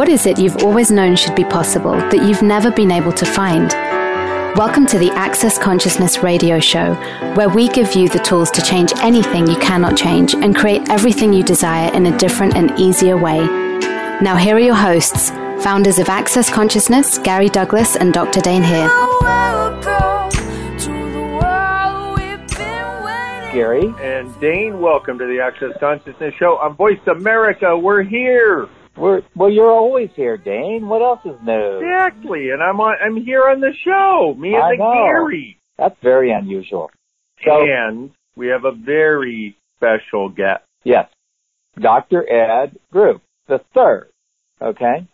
[0.00, 3.26] What is it you've always known should be possible that you've never been able to
[3.26, 3.68] find?
[4.56, 6.94] Welcome to the Access Consciousness radio show,
[7.34, 11.34] where we give you the tools to change anything you cannot change and create everything
[11.34, 13.40] you desire in a different and easier way.
[14.22, 15.28] Now, here are your hosts,
[15.62, 18.40] founders of Access Consciousness, Gary Douglas and Dr.
[18.40, 18.88] Dane Heer.
[23.52, 23.92] Gary.
[24.00, 27.76] And Dane, welcome to the Access Consciousness Show on Voice America.
[27.76, 28.66] We're here.
[28.96, 30.86] We're, well, you're always here, Dane.
[30.88, 31.80] What else is new?
[31.80, 32.96] Exactly, and I'm on.
[33.04, 34.34] I'm here on the show.
[34.38, 35.06] Me and I the know.
[35.06, 35.58] Gary.
[35.78, 36.90] That's very unusual.
[37.44, 40.62] So, and we have a very special guest.
[40.84, 41.08] yes,
[41.80, 42.30] Dr.
[42.30, 44.08] Ed Group, the third.
[44.60, 45.06] Okay?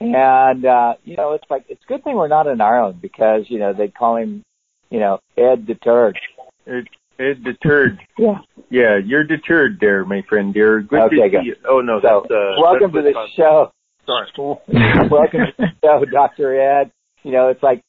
[0.00, 3.42] And, uh, you know, it's like, it's a good thing we're not in Ireland because,
[3.48, 4.42] you know, they'd call him,
[4.90, 6.18] you know, Ed the Turd.
[6.66, 6.88] It,
[7.22, 7.98] it deterred.
[8.18, 8.38] Yeah.
[8.70, 10.52] Yeah, you're deterred there, my friend.
[10.54, 11.40] Dear, good Okay, to good.
[11.42, 11.56] see you.
[11.68, 13.42] Oh no, So, that's uh, welcome that's to the what's show.
[13.42, 13.70] on-
[14.04, 14.28] Sorry.
[15.10, 16.60] welcome to the show, Dr.
[16.60, 16.90] Ed.
[17.22, 17.82] You know, it's like,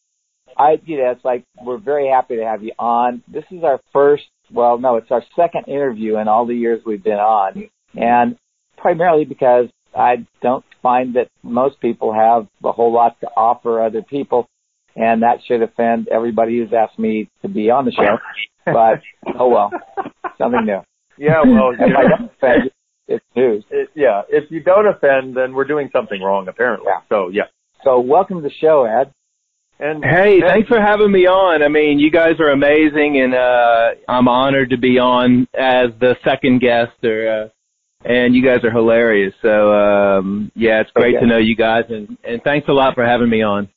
[0.58, 3.24] I, you know, it's like, we're very happy to have you on.
[3.28, 7.04] This is our first, well, no, it's our second interview in all the years we've
[7.04, 7.68] been on.
[7.96, 8.38] And
[8.78, 14.04] primarily because I don't find that most people have a whole lot to offer other
[14.04, 14.48] people.
[14.96, 18.18] And that should offend everybody who's asked me to be on the show.
[18.66, 19.02] But,
[19.40, 19.72] oh well,
[20.38, 20.82] something new.
[21.18, 22.72] Yeah, well, If I don't offend
[23.08, 23.64] it's news.
[23.70, 24.22] it, yeah.
[24.30, 26.88] If you don't offend, then we're doing something wrong, apparently.
[26.90, 27.02] Yeah.
[27.10, 27.44] So yeah.
[27.84, 29.14] So welcome to the show, Ed.
[29.80, 31.62] And Hey, and- thanks for having me on.
[31.64, 36.16] I mean, you guys are amazing, and uh, I'm honored to be on as the
[36.24, 36.94] second guest.
[37.04, 37.48] Or, uh,
[38.10, 39.34] and you guys are hilarious.
[39.42, 41.26] So um, yeah, it's great Okay.
[41.26, 43.70] to know you guys, and and thanks a lot for having me on.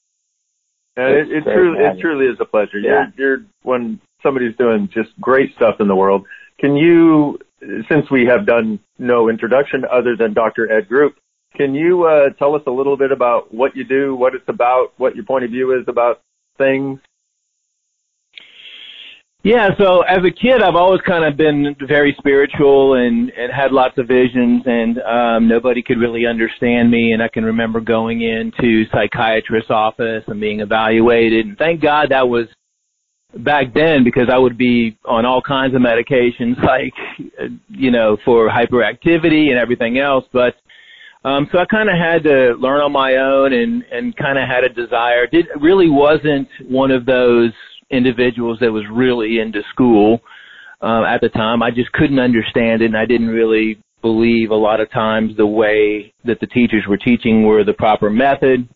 [0.97, 2.01] And it, it It's truly, it valuable.
[2.01, 2.79] truly is a pleasure.
[2.79, 3.07] Yeah.
[3.19, 6.27] You're, you're when somebody's doing just great stuff in the world.
[6.59, 7.39] Can you,
[7.89, 10.71] since we have done no introduction other than Dr.
[10.73, 11.17] Ed Group,
[11.57, 14.93] can you uh, tell us a little bit about what you do, what it's about,
[14.99, 16.21] what your point of view is about
[16.59, 17.01] things?
[19.43, 23.71] Yeah, so as a kid, I've always kind of been very spiritual and, and had
[23.71, 27.13] lots of visions, and um, nobody could really understand me.
[27.13, 31.47] And I can remember going into psychiatrist's office and being evaluated.
[31.47, 32.49] And thank God that was
[33.39, 36.95] back then because I would be on all kinds of medications, like
[37.41, 40.25] uh, you know, for hyperactivity and everything else.
[40.33, 40.55] But
[41.25, 44.49] um, so I kind of had to learn on my own and and kind of
[44.49, 45.27] had a desire.
[45.27, 47.53] Did really wasn't one of those
[47.91, 50.21] individuals that was really into school
[50.81, 51.63] um, at the time.
[51.63, 55.47] I just couldn't understand it, and I didn't really believe a lot of times the
[55.47, 58.69] way that the teachers were teaching were the proper method.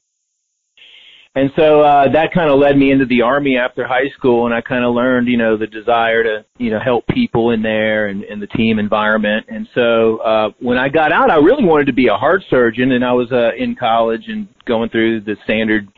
[1.36, 4.54] And so uh, that kind of led me into the army after high school, and
[4.54, 8.08] I kind of learned, you know, the desire to, you know, help people in there
[8.08, 9.46] and in the team environment.
[9.48, 12.92] And so uh, when I got out, I really wanted to be a heart surgeon,
[12.92, 15.88] and I was uh, in college and going through the standard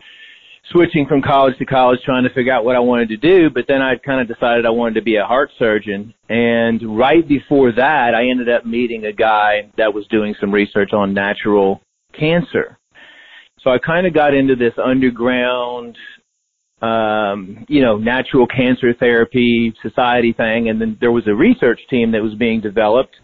[0.70, 3.64] switching from college to college trying to figure out what I wanted to do, but
[3.66, 6.14] then I kind of decided I wanted to be a heart surgeon.
[6.28, 10.93] And right before that, I ended up meeting a guy that was doing some research
[10.93, 11.82] on natural
[12.19, 12.78] cancer.
[13.62, 15.97] So I kind of got into this underground,
[16.81, 20.69] um, you know, natural cancer therapy society thing.
[20.69, 23.15] And then there was a research team that was being developed.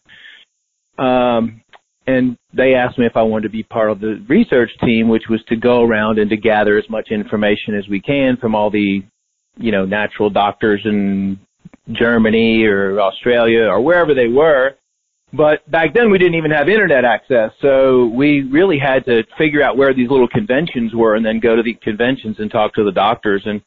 [0.99, 1.62] Um,
[2.06, 5.25] and they asked me if I wanted to be part of the research team, which
[5.28, 8.70] was to go around and to gather as much information as we can from all
[8.70, 9.03] the,
[9.59, 11.38] you know, natural doctors in
[11.93, 14.75] Germany or Australia or wherever they were.
[15.32, 19.62] But back then we didn't even have internet access, so we really had to figure
[19.62, 22.84] out where these little conventions were and then go to the conventions and talk to
[22.84, 23.42] the doctors.
[23.44, 23.60] And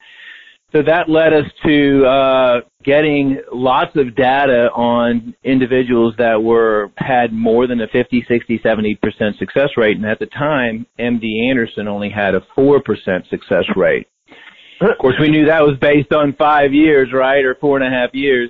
[0.73, 7.31] so that led us to uh, getting lots of data on individuals that were had
[7.33, 11.87] more than a 50, 60, 70 percent success rate, and at the time, MD Anderson
[11.87, 14.07] only had a four percent success rate.
[14.79, 17.95] Of course, we knew that was based on five years, right, or four and a
[17.95, 18.49] half years.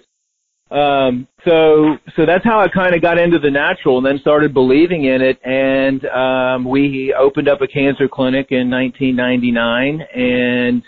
[0.71, 4.53] Um, so, so that's how I kind of got into the natural, and then started
[4.53, 5.39] believing in it.
[5.43, 10.83] And um, we opened up a cancer clinic in 1999, and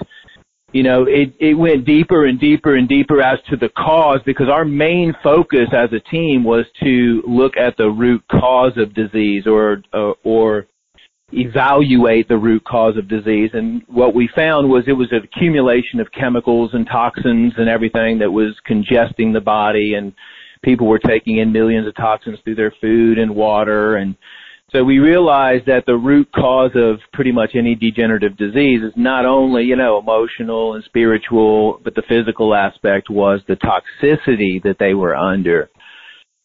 [0.72, 4.50] you know, it, it went deeper and deeper and deeper as to the cause because
[4.50, 9.46] our main focus as a team was to look at the root cause of disease
[9.46, 10.66] or, or, or
[11.34, 13.52] evaluate the root cause of disease.
[13.54, 18.20] And what we found was it was an accumulation of chemicals and toxins and everything
[18.20, 20.14] that was congesting the body and
[20.64, 24.16] people were taking in millions of toxins through their food and water and
[24.74, 29.24] so we realized that the root cause of pretty much any degenerative disease is not
[29.24, 34.96] only, you know, emotional and spiritual, but the physical aspect was the toxicity that they
[34.96, 35.70] were under.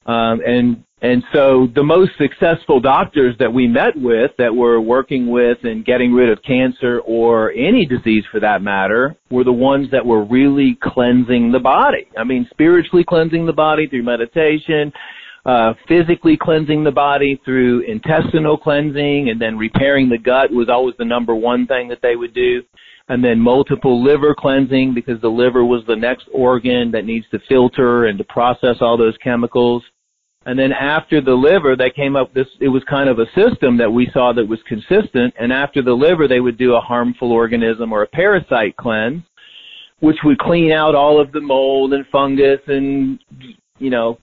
[0.05, 5.31] Um, and And so the most successful doctors that we met with that were working
[5.31, 9.89] with and getting rid of cancer or any disease for that matter were the ones
[9.93, 12.09] that were really cleansing the body.
[12.19, 14.93] I mean, spiritually cleansing the body through meditation,
[15.47, 20.97] uh, physically cleansing the body through intestinal cleansing and then repairing the gut was always
[20.99, 22.61] the number one thing that they would do.
[23.09, 27.39] And then multiple liver cleansing because the liver was the next organ that needs to
[27.49, 29.85] filter and to process all those chemicals.
[30.49, 33.77] And then after the liver, they came up this, it was kind of a system
[33.77, 35.35] that we saw that was consistent.
[35.39, 39.23] And after the liver, they would do a harmful organism or a parasite cleanse,
[40.01, 43.19] which would clean out all of the mold and fungus and,
[43.79, 44.17] you know,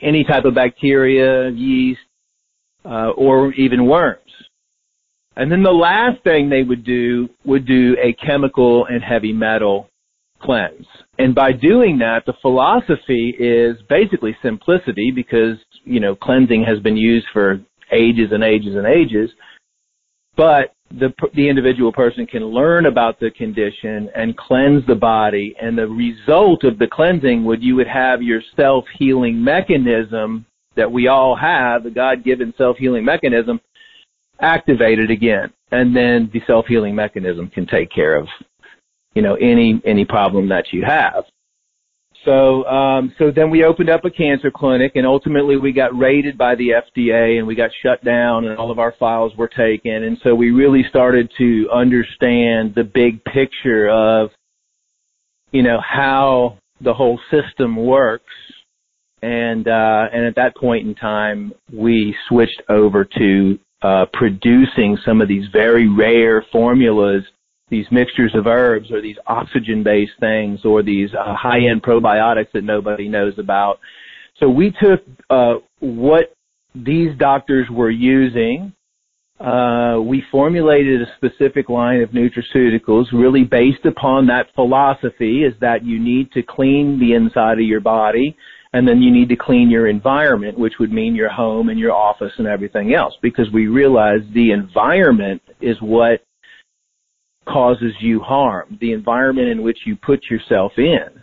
[0.00, 1.98] any type of bacteria, yeast,
[2.84, 4.20] uh, or even worms.
[5.34, 9.90] And then the last thing they would do would do a chemical and heavy metal
[10.40, 10.86] cleanse.
[11.18, 16.96] And by doing that, the philosophy is basically simplicity because, you know, cleansing has been
[16.96, 17.60] used for
[17.92, 19.30] ages and ages and ages.
[20.36, 25.54] But the, the individual person can learn about the condition and cleanse the body.
[25.60, 30.46] And the result of the cleansing would you would have your self-healing mechanism
[30.76, 33.60] that we all have, the God-given self-healing mechanism,
[34.40, 35.52] activated again.
[35.72, 38.28] And then the self-healing mechanism can take care of
[39.14, 41.24] you know, any, any problem that you have.
[42.24, 46.36] So, um, so then we opened up a cancer clinic and ultimately we got raided
[46.36, 50.04] by the FDA and we got shut down and all of our files were taken.
[50.04, 54.30] And so we really started to understand the big picture of,
[55.52, 58.24] you know, how the whole system works.
[59.22, 65.20] And, uh, and at that point in time, we switched over to, uh, producing some
[65.20, 67.24] of these very rare formulas
[67.70, 72.52] these mixtures of herbs or these oxygen based things or these uh, high end probiotics
[72.52, 73.78] that nobody knows about.
[74.40, 76.34] So we took uh, what
[76.74, 78.72] these doctors were using.
[79.40, 85.84] Uh, we formulated a specific line of nutraceuticals really based upon that philosophy is that
[85.84, 88.36] you need to clean the inside of your body
[88.72, 91.92] and then you need to clean your environment, which would mean your home and your
[91.92, 96.22] office and everything else because we realize the environment is what
[97.48, 101.22] causes you harm, the environment in which you put yourself in.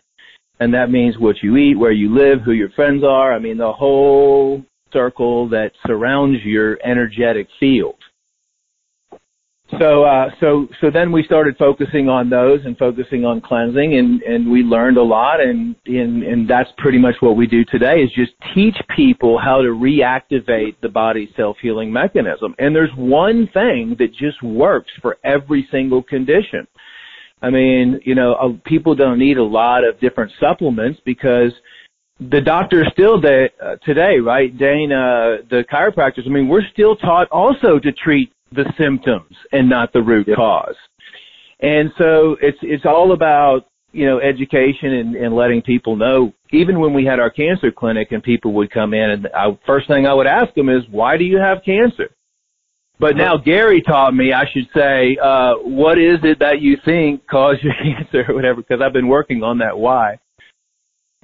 [0.60, 3.34] And that means what you eat, where you live, who your friends are.
[3.34, 4.64] I mean, the whole
[4.94, 7.96] circle that surrounds your energetic field.
[9.80, 14.22] So, uh, so, so then we started focusing on those and focusing on cleansing and,
[14.22, 18.02] and we learned a lot and, and, and that's pretty much what we do today
[18.02, 22.54] is just teach people how to reactivate the body's self-healing mechanism.
[22.60, 26.68] And there's one thing that just works for every single condition.
[27.42, 31.52] I mean, you know, uh, people don't need a lot of different supplements because
[32.20, 34.56] the doctors still de- uh, today, right?
[34.58, 39.70] Dane, uh, the chiropractors, I mean, we're still taught also to treat the symptoms and
[39.70, 40.76] not the root cause.
[41.60, 46.34] And so it's it's all about you know education and, and letting people know.
[46.52, 49.88] Even when we had our cancer clinic and people would come in, and I, first
[49.88, 52.10] thing I would ask them is, "Why do you have cancer?"
[52.98, 57.26] But now Gary taught me I should say, uh, "What is it that you think
[57.28, 60.18] caused your cancer or whatever?" Because I've been working on that why.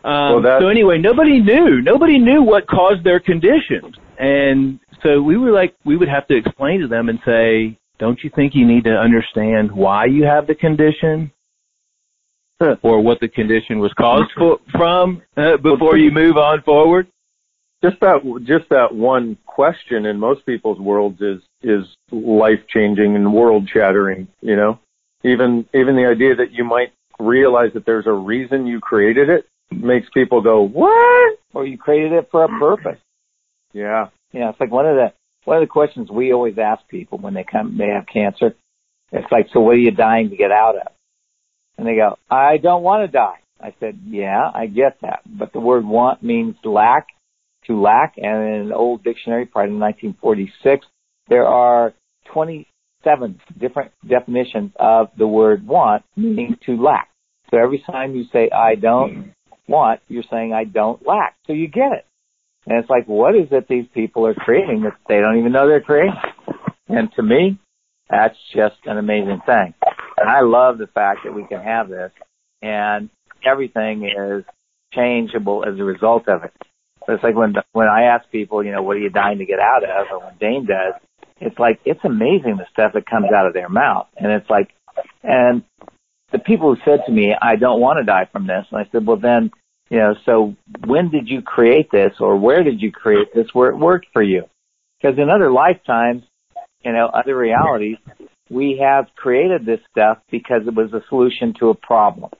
[0.03, 1.81] Um, well, so anyway, nobody knew.
[1.81, 6.35] Nobody knew what caused their conditions, and so we were like, we would have to
[6.35, 10.47] explain to them and say, don't you think you need to understand why you have
[10.47, 11.31] the condition?
[12.83, 17.07] or what the condition was caused for, from uh, before you move on forward?
[17.83, 23.33] Just that, just that one question in most people's worlds is is life changing and
[23.33, 24.27] world shattering.
[24.41, 24.79] You know,
[25.23, 29.47] even even the idea that you might realize that there's a reason you created it
[29.71, 32.99] makes people go, "What?" Or you created it for a purpose.
[33.73, 35.13] Yeah, yeah, it's like one of the
[35.45, 38.55] one of the questions we always ask people when they come they have cancer.
[39.11, 40.87] It's like, so what are you dying to get out of?
[41.77, 43.39] And they go, I don't want to die.
[43.59, 45.21] I said, yeah, I get that.
[45.25, 47.07] But the word want means lack,
[47.65, 48.15] to lack.
[48.17, 50.85] And in an old dictionary, probably in 1946,
[51.27, 51.93] there are
[52.33, 57.09] 27 different definitions of the word want, meaning to lack.
[57.49, 59.33] So every time you say, I don't
[59.67, 61.35] want, you're saying, I don't lack.
[61.47, 62.05] So you get it.
[62.71, 65.67] And it's like, what is it these people are creating that they don't even know
[65.67, 66.15] they're creating?
[66.87, 67.59] And to me,
[68.09, 69.73] that's just an amazing thing.
[70.17, 72.13] And I love the fact that we can have this
[72.61, 73.09] and
[73.43, 74.45] everything is
[74.93, 76.53] changeable as a result of it.
[77.05, 79.45] So it's like when, when I ask people, you know, what are you dying to
[79.45, 80.07] get out of?
[80.09, 80.93] Or when Dane does,
[81.41, 84.07] it's like, it's amazing the stuff that comes out of their mouth.
[84.15, 84.69] And it's like,
[85.23, 85.63] and
[86.31, 88.65] the people who said to me, I don't want to die from this.
[88.71, 89.51] And I said, well, then
[89.91, 90.55] You know, so
[90.85, 94.23] when did you create this or where did you create this where it worked for
[94.23, 94.45] you?
[95.01, 96.23] Because in other lifetimes,
[96.81, 97.97] you know, other realities,
[98.49, 102.31] we have created this stuff because it was a solution to a problem.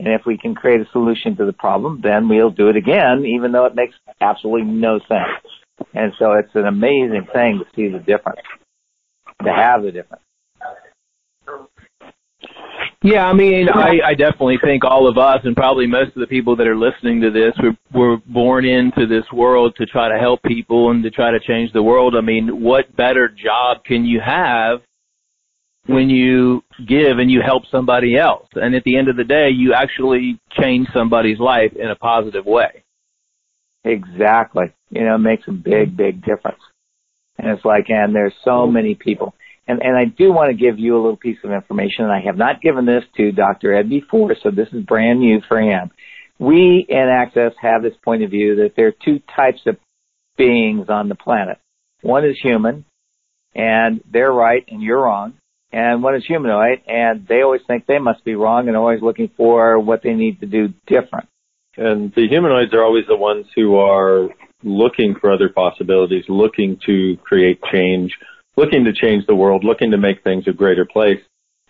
[0.00, 3.24] And if we can create a solution to the problem, then we'll do it again,
[3.24, 5.86] even though it makes absolutely no sense.
[5.94, 8.40] And so it's an amazing thing to see the difference,
[9.44, 10.22] to have the difference.
[13.06, 16.26] Yeah, I mean, I, I definitely think all of us and probably most of the
[16.26, 20.18] people that are listening to this were, were born into this world to try to
[20.18, 22.16] help people and to try to change the world.
[22.16, 24.80] I mean, what better job can you have
[25.86, 28.48] when you give and you help somebody else?
[28.54, 32.44] And at the end of the day, you actually change somebody's life in a positive
[32.44, 32.82] way.
[33.84, 34.72] Exactly.
[34.90, 36.58] You know, it makes a big, big difference.
[37.38, 39.32] And it's like, and there's so many people
[39.66, 42.20] and, and I do want to give you a little piece of information, and I
[42.24, 43.74] have not given this to Dr.
[43.74, 45.90] Ed before, so this is brand new for him.
[46.38, 49.76] We in Access have this point of view that there are two types of
[50.36, 51.58] beings on the planet.
[52.02, 52.84] One is human,
[53.54, 55.34] and they're right and you're wrong.
[55.72, 59.30] And one is humanoid, and they always think they must be wrong and always looking
[59.36, 61.28] for what they need to do different.
[61.76, 64.28] And the humanoids are always the ones who are
[64.62, 68.16] looking for other possibilities, looking to create change,
[68.56, 71.20] looking to change the world, looking to make things a greater place.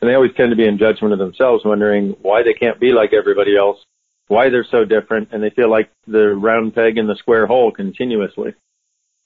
[0.00, 2.92] And they always tend to be in judgment of themselves, wondering why they can't be
[2.92, 3.78] like everybody else,
[4.28, 7.72] why they're so different, and they feel like the round peg in the square hole
[7.72, 8.54] continuously.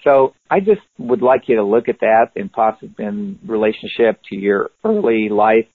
[0.05, 4.37] So I just would like you to look at that in possible in relationship to
[4.37, 5.67] your early life,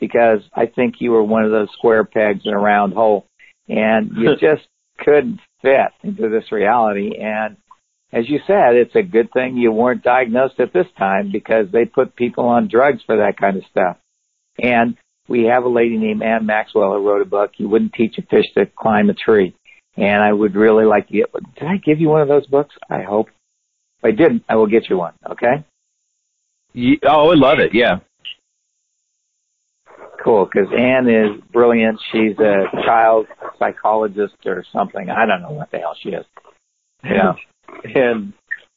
[0.00, 3.26] because I think you were one of those square pegs in a round hole,
[3.68, 4.66] and you just
[4.98, 7.12] couldn't fit into this reality.
[7.18, 7.56] And
[8.12, 11.84] as you said, it's a good thing you weren't diagnosed at this time because they
[11.84, 13.96] put people on drugs for that kind of stuff.
[14.60, 14.96] And
[15.28, 18.22] we have a lady named Anne Maxwell who wrote a book, You Wouldn't Teach a
[18.22, 19.54] Fish to Climb a Tree.
[19.96, 22.74] And I would really like to get, did I give you one of those books?
[22.88, 23.28] I hope.
[23.98, 25.64] If I didn't, I will get you one, okay?
[26.72, 27.98] Yeah, oh, I love it, yeah.
[30.24, 32.00] Cool, because Anne is brilliant.
[32.10, 33.26] She's a child
[33.58, 35.10] psychologist or something.
[35.10, 36.24] I don't know what the hell she is.
[37.04, 37.34] Yeah.
[37.84, 38.32] and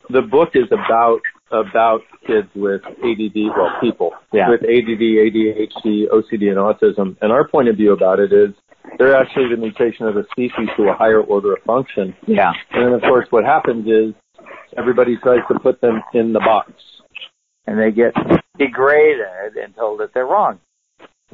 [0.10, 1.22] the book is about
[1.52, 4.50] about kids with ADD, well, people yeah.
[4.50, 7.16] with ADD, ADHD, OCD, and autism.
[7.22, 8.56] And our point of view about it is
[8.98, 12.16] they're actually the mutation of a species to a higher order of function.
[12.28, 12.54] Yeah.
[12.72, 14.14] And then, of course, what happens is
[14.78, 16.72] everybody tries to put them in the box.
[17.66, 18.14] And they get
[18.58, 20.60] degraded and told that they're wrong.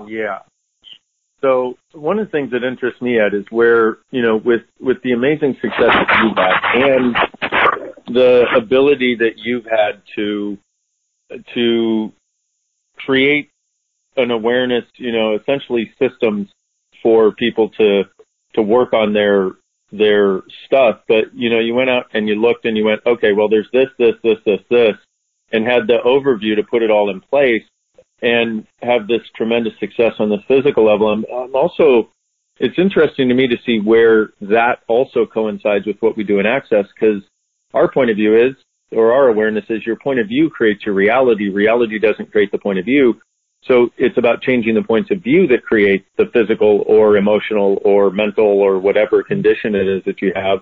[0.06, 0.40] Yeah.
[1.42, 4.98] So one of the things that interests me, Ed, is where, you know, with, with
[5.04, 7.16] the amazing success that you've had and
[8.14, 10.58] the ability that you've had to,
[11.54, 12.12] to
[12.98, 13.50] create
[14.18, 16.50] an awareness, you know, essentially systems
[17.02, 18.04] for people to,
[18.54, 19.52] to work on their,
[19.92, 21.02] their stuff.
[21.08, 23.70] But, you know, you went out and you looked and you went, okay, well, there's
[23.72, 24.96] this, this, this, this, this,
[25.52, 27.64] and had the overview to put it all in place
[28.22, 31.08] and have this tremendous success on the physical level.
[31.10, 32.10] I'm, I'm also,
[32.60, 36.46] it's interesting to me to see where that also coincides with what we do in
[36.46, 37.24] Access because
[37.74, 38.56] our point of view is,
[38.92, 41.50] or our awareness is your point of view creates your reality.
[41.50, 43.20] Reality doesn't create the point of view.
[43.66, 48.10] So it's about changing the points of view that create the physical or emotional or
[48.10, 50.60] mental or whatever condition it is that you have.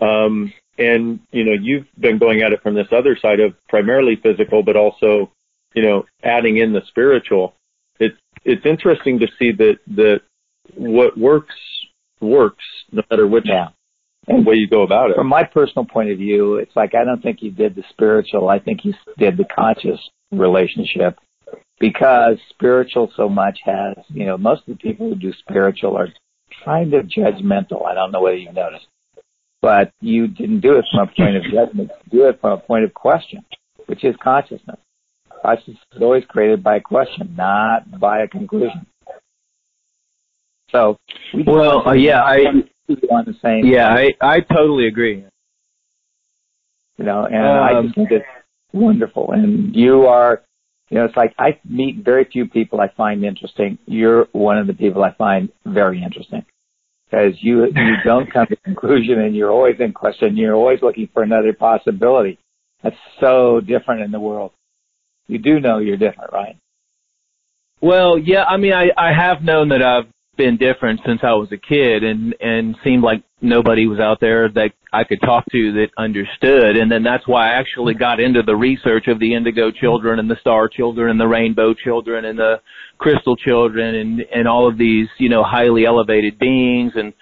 [0.00, 4.16] Um, and, you know, you've been going at it from this other side of primarily
[4.16, 5.32] physical, but also
[5.76, 7.54] you know, adding in the spiritual,
[8.00, 10.22] it's it's interesting to see that that
[10.74, 11.54] what works
[12.20, 13.68] works no matter which yeah.
[14.28, 15.16] Way you go about it.
[15.16, 18.48] From my personal point of view, it's like I don't think you did the spiritual.
[18.48, 20.00] I think you did the conscious
[20.32, 21.18] relationship
[21.78, 26.08] because spiritual so much has, you know, most of the people who do spiritual are
[26.64, 27.86] kind of judgmental.
[27.86, 28.86] I don't know whether you've noticed,
[29.62, 31.90] but you didn't do it from a point of judgment.
[32.10, 33.44] You do it from a point of question,
[33.86, 34.78] which is consciousness.
[35.42, 38.86] Consciousness is always created by a question, not by a conclusion.
[40.72, 40.96] So,
[41.32, 42.38] we well, uh, yeah, I
[42.88, 43.66] on the same.
[43.66, 45.24] Yeah, I I totally agree.
[46.98, 48.24] You know, and um, I just think it's
[48.72, 49.32] wonderful.
[49.32, 50.42] And you are,
[50.88, 53.78] you know, it's like I meet very few people I find interesting.
[53.86, 56.44] You're one of the people I find very interesting
[57.10, 60.36] because you you don't come to a conclusion and you're always in question.
[60.36, 62.38] You're always looking for another possibility.
[62.82, 64.52] That's so different in the world
[65.28, 66.56] you do know you're different, right?
[67.80, 71.48] Well, yeah, I mean, I, I have known that I've been different since I was
[71.52, 75.72] a kid and, and seemed like nobody was out there that I could talk to
[75.72, 76.76] that understood.
[76.76, 80.30] And then that's why I actually got into the research of the indigo children and
[80.30, 82.60] the star children and the rainbow children and the
[82.98, 86.92] crystal children and, and all of these, you know, highly elevated beings.
[86.94, 87.12] And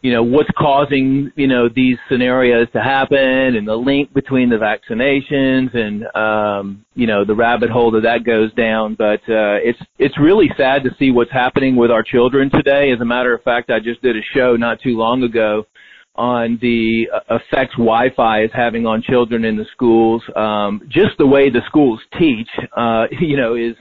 [0.00, 4.56] you know, what's causing, you know, these scenarios to happen and the link between the
[4.56, 8.94] vaccinations and, um, you know, the rabbit hole that that goes down.
[8.94, 12.92] But, uh, it's, it's really sad to see what's happening with our children today.
[12.92, 15.66] As a matter of fact, I just did a show not too long ago
[16.14, 20.22] on the effects Wi-Fi is having on children in the schools.
[20.36, 23.74] Um, just the way the schools teach, uh, you know, is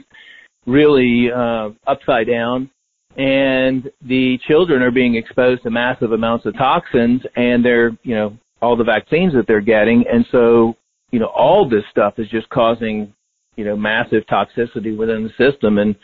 [0.65, 2.71] really, uh, upside down
[3.17, 8.37] and the children are being exposed to massive amounts of toxins and they're, you know,
[8.61, 10.05] all the vaccines that they're getting.
[10.11, 10.75] And so,
[11.11, 13.13] you know, all this stuff is just causing,
[13.55, 15.79] you know, massive toxicity within the system.
[15.79, 15.95] And,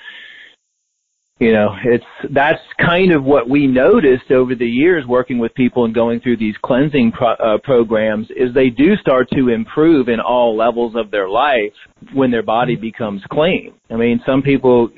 [1.39, 5.85] you know, it's, that's kind of what we noticed over the years working with people
[5.85, 10.19] and going through these cleansing pro- uh, programs is they do start to improve in
[10.19, 11.73] all levels of their life
[12.13, 13.73] when their body becomes clean.
[13.91, 14.89] I mean, some people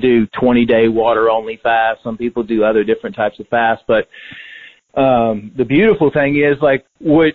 [0.00, 2.02] do 20 day water only fast.
[2.02, 4.08] Some people do other different types of fast, but
[5.00, 7.34] um, the beautiful thing is like what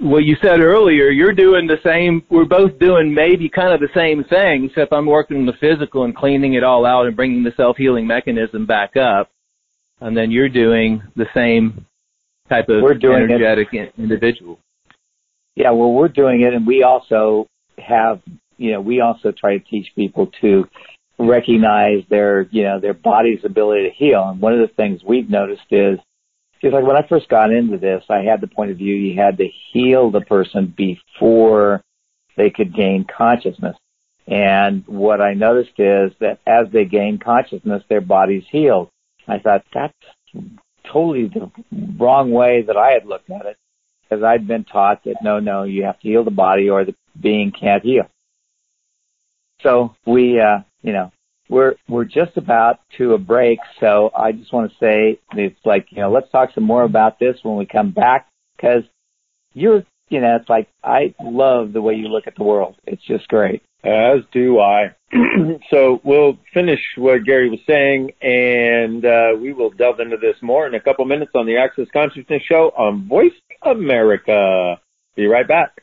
[0.00, 1.10] what you said earlier.
[1.10, 2.22] You're doing the same.
[2.30, 6.04] We're both doing maybe kind of the same thing, except I'm working on the physical
[6.04, 9.30] and cleaning it all out and bringing the self healing mechanism back up,
[10.00, 11.84] and then you're doing the same
[12.48, 13.92] type of we're doing energetic it.
[13.98, 14.58] individual.
[15.54, 17.46] Yeah, well, we're doing it, and we also
[17.78, 18.20] have,
[18.56, 20.66] you know, we also try to teach people to
[21.18, 24.28] recognize their, you know, their body's ability to heal.
[24.28, 25.98] And one of the things we've noticed is,
[26.54, 29.20] because like when I first got into this, I had the point of view you
[29.20, 31.82] had to heal the person before
[32.36, 33.76] they could gain consciousness.
[34.26, 38.88] And what I noticed is that as they gain consciousness, their body's healed.
[39.26, 39.94] I thought that's
[40.90, 41.50] totally the
[41.98, 43.56] wrong way that I had looked at it
[44.02, 46.94] because I'd been taught that no, no, you have to heal the body or the
[47.20, 48.08] being can't heal.
[49.62, 51.12] So we, uh, you know,
[51.48, 55.86] we're we're just about to a break, so I just want to say it's like
[55.90, 58.84] you know, let's talk some more about this when we come back because
[59.54, 62.76] you're you know, it's like I love the way you look at the world.
[62.84, 63.62] It's just great.
[63.82, 64.94] As do I.
[65.70, 70.66] so we'll finish what Gary was saying, and uh, we will delve into this more
[70.66, 74.78] in a couple minutes on the Access Consciousness Show on Voice America.
[75.16, 75.82] Be right back.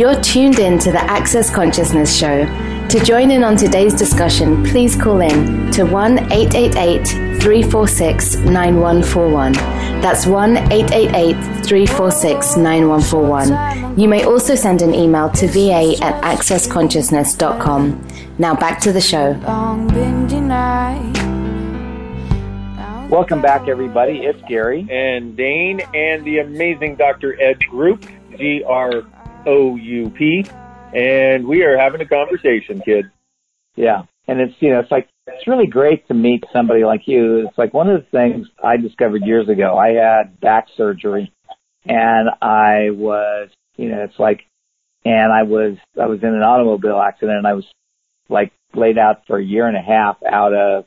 [0.00, 2.46] You're tuned in to the Access Consciousness Show.
[2.88, 7.06] To join in on today's discussion, please call in to 1 888
[7.38, 9.52] 346 9141.
[10.00, 11.34] That's 1 888
[11.66, 14.00] 346 9141.
[14.00, 18.08] You may also send an email to va at accessconsciousness.com.
[18.38, 19.32] Now back to the show.
[23.10, 24.20] Welcome back, everybody.
[24.20, 24.88] It's Gary.
[24.90, 27.38] And Dane and the amazing Dr.
[27.38, 28.06] Ed Group,
[28.38, 29.02] G R
[29.46, 30.44] O U P.
[30.94, 33.06] And we are having a conversation, kid.
[33.76, 34.02] Yeah.
[34.26, 37.46] And it's, you know, it's like it's really great to meet somebody like you.
[37.46, 39.76] It's like one of the things I discovered years ago.
[39.76, 41.32] I had back surgery
[41.84, 44.40] and I was, you know, it's like,
[45.04, 47.64] and I was, I was in an automobile accident and I was
[48.28, 50.84] like laid out for a year and a half out of,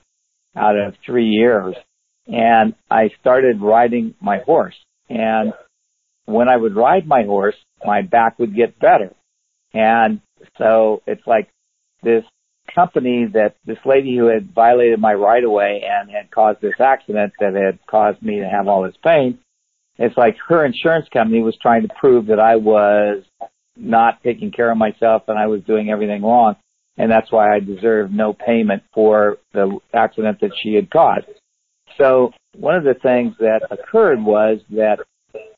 [0.55, 1.75] out of three years.
[2.27, 4.75] And I started riding my horse
[5.09, 5.53] and
[6.25, 9.13] when I would ride my horse, my back would get better.
[9.73, 10.21] And
[10.57, 11.49] so it's like
[12.01, 12.23] this
[12.73, 16.79] company that this lady who had violated my right of way and had caused this
[16.79, 19.39] accident that had caused me to have all this pain.
[19.97, 23.23] It's like her insurance company was trying to prove that I was
[23.75, 26.55] not taking care of myself and I was doing everything wrong.
[26.97, 31.25] And that's why I deserved no payment for the accident that she had caused.
[31.97, 34.99] So one of the things that occurred was that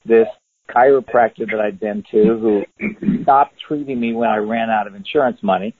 [0.06, 0.28] this
[0.70, 5.40] chiropractor that I'd been to who stopped treating me when I ran out of insurance
[5.42, 5.76] money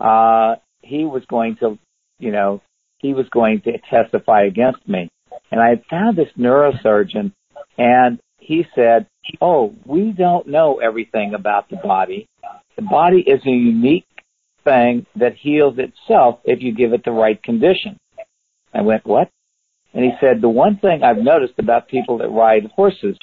[0.00, 1.78] uh, he was going to,
[2.18, 2.62] you know,
[2.98, 5.08] he was going to testify against me.
[5.50, 7.32] And I had found this neurosurgeon
[7.76, 9.06] and he said,
[9.40, 12.26] Oh, we don't know everything about the body.
[12.76, 14.06] The body is a unique
[14.64, 17.98] thing that heals itself if you give it the right condition.
[18.72, 19.30] I went, what?
[19.92, 23.16] And he said, the one thing I've noticed about people that ride horses,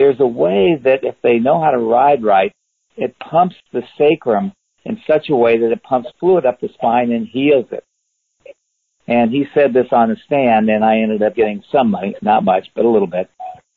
[0.00, 2.52] there's a way that if they know how to ride right,
[2.96, 4.50] it pumps the sacrum
[4.86, 7.84] in such a way that it pumps fluid up the spine and heals it.
[9.06, 12.44] And he said this on a stand, and I ended up getting some money, not
[12.44, 13.28] much, but a little bit.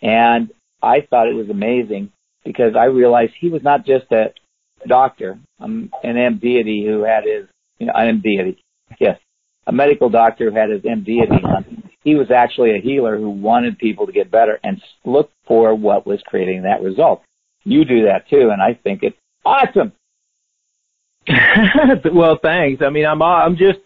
[0.02, 0.50] And
[0.82, 2.14] I thought it was amazing
[2.46, 4.34] because I realized he was not just a
[4.88, 7.48] doctor, um, an MD who had his,
[7.80, 8.56] you know, an MD
[8.98, 9.20] yes,
[9.68, 11.83] a medical doctor who had his MD on.
[12.04, 16.06] He was actually a healer who wanted people to get better and look for what
[16.06, 17.24] was creating that result.
[17.64, 19.94] You do that too, and I think it's awesome.
[22.14, 22.82] well, thanks.
[22.86, 23.80] I mean, I'm I'm just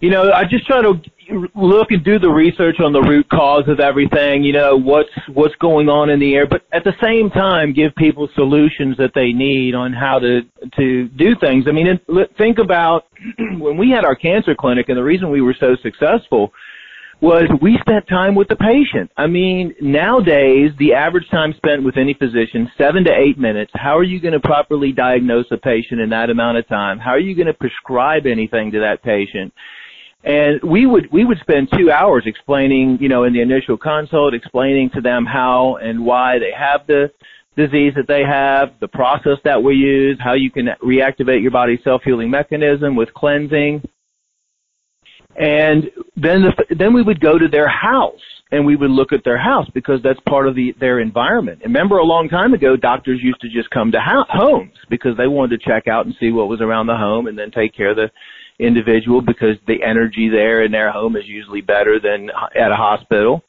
[0.00, 0.94] you know, I just try to
[1.54, 5.54] look and do the research on the root cause of everything, you know, what's what's
[5.56, 9.32] going on in the air, but at the same time give people solutions that they
[9.32, 10.40] need on how to
[10.76, 11.66] to do things.
[11.68, 12.00] I mean,
[12.38, 13.04] think about
[13.58, 16.50] when we had our cancer clinic and the reason we were so successful
[17.20, 19.10] was we spent time with the patient.
[19.16, 23.70] I mean, nowadays, the average time spent with any physician, seven to eight minutes.
[23.74, 26.98] How are you going to properly diagnose a patient in that amount of time?
[26.98, 29.52] How are you going to prescribe anything to that patient?
[30.24, 34.34] And we would, we would spend two hours explaining, you know, in the initial consult,
[34.34, 37.10] explaining to them how and why they have the
[37.56, 41.80] disease that they have, the process that we use, how you can reactivate your body's
[41.84, 43.82] self-healing mechanism with cleansing,
[45.40, 48.20] and then the, then we would go to their house
[48.52, 51.62] and we would look at their house because that's part of the their environment.
[51.64, 55.26] remember, a long time ago, doctors used to just come to ho- homes because they
[55.26, 57.90] wanted to check out and see what was around the home and then take care
[57.90, 58.10] of the
[58.58, 63.42] individual because the energy there in their home is usually better than at a hospital.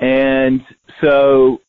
[0.00, 0.62] And
[1.00, 1.60] so,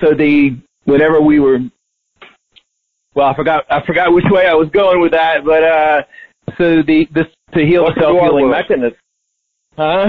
[0.00, 1.58] so the whenever we were,
[3.16, 6.02] well, I forgot I forgot which way I was going with that, but uh
[6.58, 8.98] so the this to heal Welcome self healing mechanism.
[9.76, 10.06] Huh?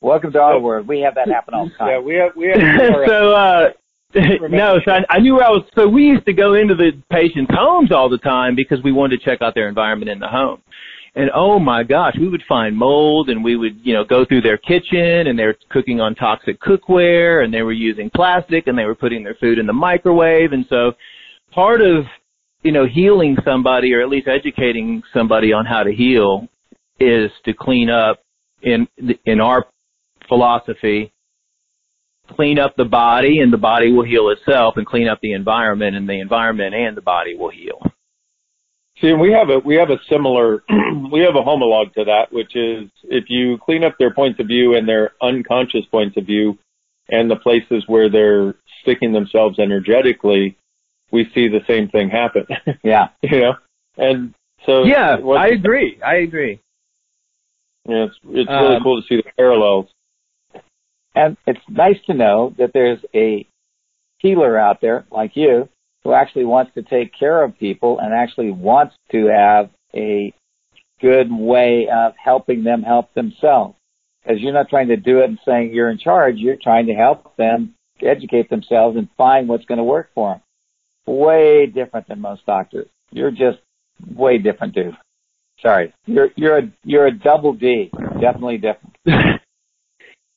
[0.00, 0.86] Welcome to our world.
[0.86, 1.88] We have that happen all the time.
[1.88, 2.60] Yeah, we have we have.
[3.06, 3.68] so uh
[4.48, 5.64] no, so I, I knew I was.
[5.74, 9.18] So we used to go into the patients' homes all the time because we wanted
[9.18, 10.62] to check out their environment in the home.
[11.16, 14.42] And oh my gosh, we would find mold, and we would, you know, go through
[14.42, 18.84] their kitchen, and they're cooking on toxic cookware, and they were using plastic, and they
[18.84, 20.92] were putting their food in the microwave, and so
[21.52, 22.04] part of
[22.64, 26.48] you know, healing somebody or at least educating somebody on how to heal
[26.98, 28.20] is to clean up
[28.62, 28.88] in
[29.26, 29.66] in our
[30.28, 31.12] philosophy
[32.32, 35.94] clean up the body and the body will heal itself and clean up the environment
[35.96, 37.80] and the environment and the body will heal.
[39.00, 40.62] See, we have a we have a similar
[41.12, 44.46] we have a homologue to that, which is if you clean up their points of
[44.46, 46.56] view and their unconscious points of view
[47.08, 50.56] and the places where they're sticking themselves energetically,
[51.14, 52.46] we see the same thing happen.
[52.82, 53.08] Yeah.
[53.22, 53.54] you know,
[53.96, 54.34] and
[54.66, 55.98] so yeah, I agree.
[56.04, 56.60] I agree.
[57.88, 59.86] Yeah, it's it's really um, cool to see the parallels.
[61.14, 63.46] And it's nice to know that there's a
[64.18, 65.68] healer out there like you
[66.02, 70.34] who actually wants to take care of people and actually wants to have a
[71.00, 73.76] good way of helping them help themselves.
[74.22, 76.94] Because you're not trying to do it and saying you're in charge, you're trying to
[76.94, 80.40] help them educate themselves and find what's going to work for them
[81.06, 82.88] way different than most doctors.
[83.10, 83.58] You're just
[84.14, 84.96] way different, dude.
[85.60, 87.90] Sorry, you're you're a you're a double D.
[88.20, 89.40] Definitely different.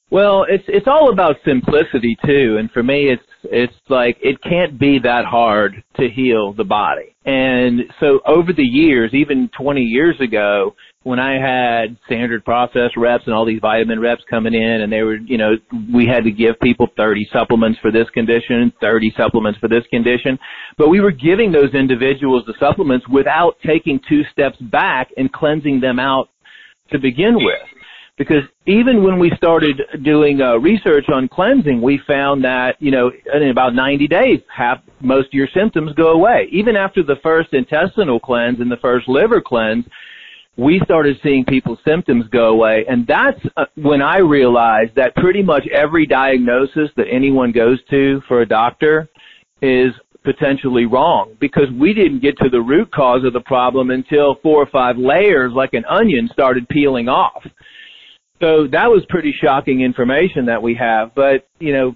[0.09, 4.79] Well, it's it's all about simplicity too, and for me, it's it's like it can't
[4.79, 7.13] be that hard to heal the body.
[7.25, 10.75] And so over the years, even 20 years ago,
[11.07, 15.03] when I had standard process reps and all these vitamin reps coming in, and they
[15.03, 15.53] were, you know,
[15.93, 20.37] we had to give people 30 supplements for this condition, 30 supplements for this condition,
[20.77, 25.79] but we were giving those individuals the supplements without taking two steps back and cleansing
[25.79, 26.27] them out
[26.91, 27.55] to begin with
[28.17, 33.11] because even when we started doing uh, research on cleansing, we found that you know
[33.33, 36.47] in about 90 days, half most of your symptoms go away.
[36.51, 39.85] Even after the first intestinal cleanse and the first liver cleanse,
[40.57, 45.43] we started seeing people's symptoms go away, and that's uh, when I realized that pretty
[45.43, 49.07] much every diagnosis that anyone goes to for a doctor
[49.61, 49.93] is
[50.23, 54.61] potentially wrong because we didn't get to the root cause of the problem until four
[54.61, 57.45] or five layers like an onion started peeling off.
[58.41, 61.15] So that was pretty shocking information that we have.
[61.15, 61.95] But, you know,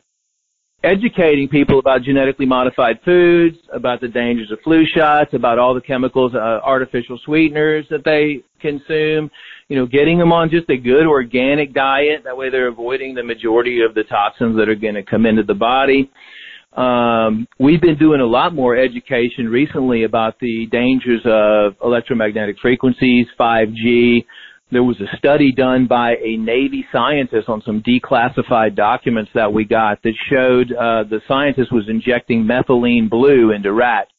[0.84, 5.82] educating people about genetically modified foods, about the dangers of flu shots, about all the
[5.82, 9.30] chemicals, uh, artificial sweeteners that they consume,
[9.68, 12.24] you know, getting them on just a good organic diet.
[12.24, 15.44] That way they're avoiding the majority of the toxins that are going to come into
[15.44, 16.10] the body.
[16.74, 23.28] Um, we've been doing a lot more education recently about the dangers of electromagnetic frequencies,
[23.38, 24.26] 5G,
[24.72, 29.66] there was a study done by a Navy scientist on some declassified documents that we
[29.66, 34.12] got that showed uh, the scientist was injecting methylene blue into rats.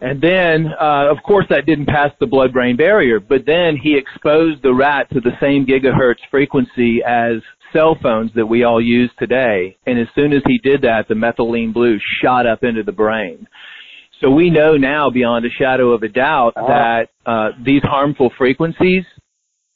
[0.00, 3.18] And then, uh, of course, that didn't pass the blood-brain barrier.
[3.18, 8.46] But then he exposed the rat to the same gigahertz frequency as cell phones that
[8.46, 9.76] we all use today.
[9.86, 13.48] And as soon as he did that, the methylene blue shot up into the brain.
[14.20, 16.66] So we know now beyond a shadow of a doubt uh-huh.
[16.66, 19.04] that uh, these harmful frequencies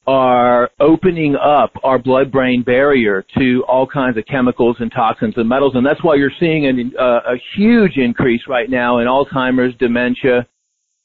[0.07, 5.75] are opening up our blood-brain barrier to all kinds of chemicals and toxins and metals,
[5.77, 10.45] and that's why you're seeing an, uh, a huge increase right now in Alzheimer's, dementia,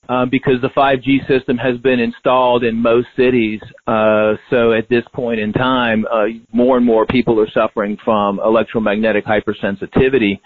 [0.09, 3.59] uh, because the 5G system has been installed in most cities.
[3.85, 8.39] Uh, so at this point in time, uh, more and more people are suffering from
[8.39, 10.39] electromagnetic hypersensitivity.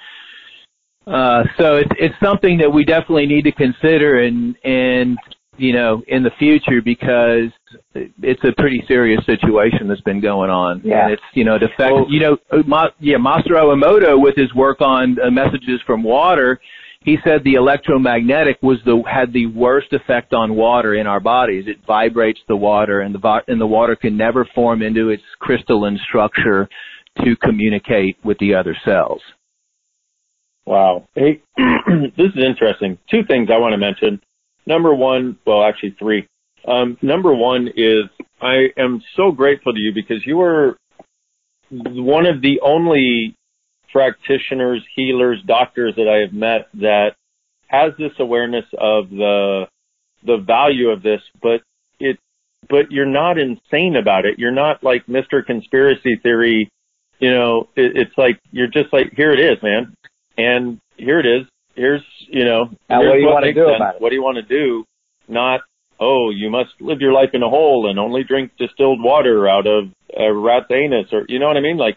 [1.07, 5.17] Uh, so it's it's something that we definitely need to consider and and
[5.57, 7.49] you know in the future because
[7.95, 10.81] it's a pretty serious situation that's been going on.
[10.83, 11.05] Yeah.
[11.05, 12.37] And it's you know the fact well, you know
[12.67, 16.59] Ma, yeah Masaru Emoto with his work on uh, messages from water.
[17.03, 21.65] He said the electromagnetic was the had the worst effect on water in our bodies.
[21.67, 25.99] It vibrates the water, and the and the water can never form into its crystalline
[26.07, 26.69] structure
[27.25, 29.21] to communicate with the other cells.
[30.71, 31.05] Wow.
[31.15, 32.97] Hey, this is interesting.
[33.09, 34.21] Two things I want to mention.
[34.65, 36.25] Number one, well, actually three.
[36.65, 38.05] Um, number one is
[38.41, 40.77] I am so grateful to you because you are
[41.71, 43.35] one of the only
[43.91, 47.15] practitioners, healers, doctors that I have met that
[47.67, 49.65] has this awareness of the
[50.23, 51.63] the value of this, but
[51.99, 52.17] it
[52.69, 54.39] but you're not insane about it.
[54.39, 55.45] You're not like Mr.
[55.45, 56.69] Conspiracy Theory.
[57.19, 59.93] You know, it, it's like you're just like here it is, man
[60.41, 61.47] and here it is.
[61.75, 62.69] Here's you know.
[62.89, 63.75] Now, what do you want to do sense.
[63.77, 64.01] about it?
[64.01, 64.85] What do you want to do?
[65.27, 65.61] Not
[66.01, 69.67] oh, you must live your life in a hole and only drink distilled water out
[69.67, 69.85] of
[70.17, 71.77] a rat's anus, or you know what I mean?
[71.77, 71.95] Like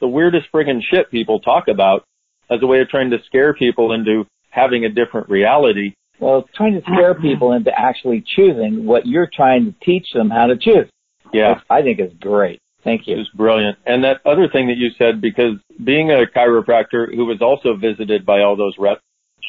[0.00, 2.04] the weirdest friggin' shit people talk about
[2.50, 5.94] as a way of trying to scare people into having a different reality.
[6.18, 10.46] Well, trying to scare people into actually choosing what you're trying to teach them how
[10.46, 10.88] to choose.
[11.32, 12.60] Yeah, Which I think is great.
[12.84, 13.14] Thank you.
[13.14, 13.78] It was brilliant.
[13.86, 18.26] And that other thing that you said, because being a chiropractor who was also visited
[18.26, 19.02] by all those reps,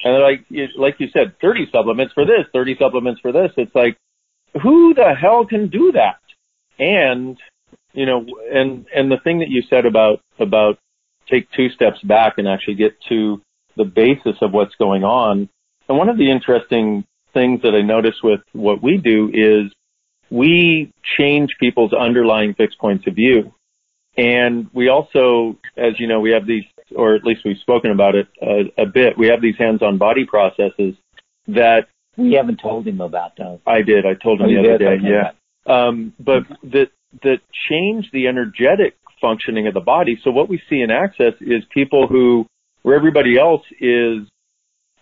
[0.04, 0.46] and like
[0.78, 3.52] like you said, 30 supplements for this, 30 supplements for this.
[3.58, 3.98] It's like,
[4.62, 6.20] who the hell can do that?
[6.78, 7.38] And
[7.94, 10.78] you know, and and the thing that you said about about
[11.30, 13.42] take two steps back and actually get to
[13.78, 15.50] the basis of what's going on.
[15.88, 19.72] And one of the interesting things that I notice with what we do is
[20.34, 23.54] we change people's underlying fixed points of view.
[24.18, 26.64] And we also, as you know, we have these,
[26.96, 30.26] or at least we've spoken about it a, a bit, we have these hands-on body
[30.26, 30.96] processes
[31.48, 33.60] that we haven't told him about those.
[33.66, 34.06] I did.
[34.06, 34.98] I told him oh, the other day.
[35.04, 35.32] Yeah.
[35.66, 36.90] Um, but that
[37.22, 40.20] that change the energetic functioning of the body.
[40.24, 42.48] So what we see in Access is people who,
[42.82, 44.28] where everybody else is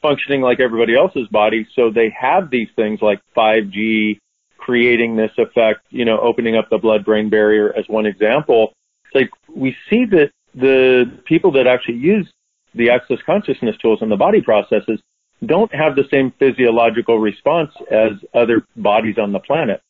[0.02, 4.20] functioning like everybody else's body, so they have these things like 5G,
[4.62, 8.74] creating this effect, you know, opening up the blood-brain barrier as one example.
[9.06, 12.32] It's like we see that the people that actually use
[12.74, 15.02] the access consciousness tools and the body processes
[15.46, 19.82] don't have the same physiological response as other bodies on the planet.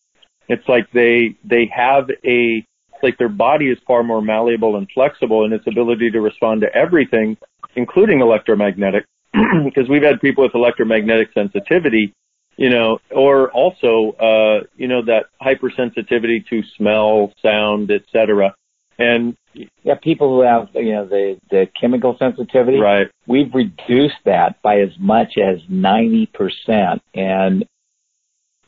[0.47, 2.65] It's like they they have a
[3.03, 6.73] like their body is far more malleable and flexible in its ability to respond to
[6.75, 7.38] everything,
[7.75, 9.05] including electromagnetic,
[9.65, 12.13] because we've had people with electromagnetic sensitivity,
[12.57, 18.53] you know, or also, uh, you know, that hypersensitivity to smell, sound, etc.
[18.99, 19.35] And
[19.83, 23.07] yeah, people who have you know the the chemical sensitivity, right?
[23.27, 27.65] We've reduced that by as much as ninety percent, and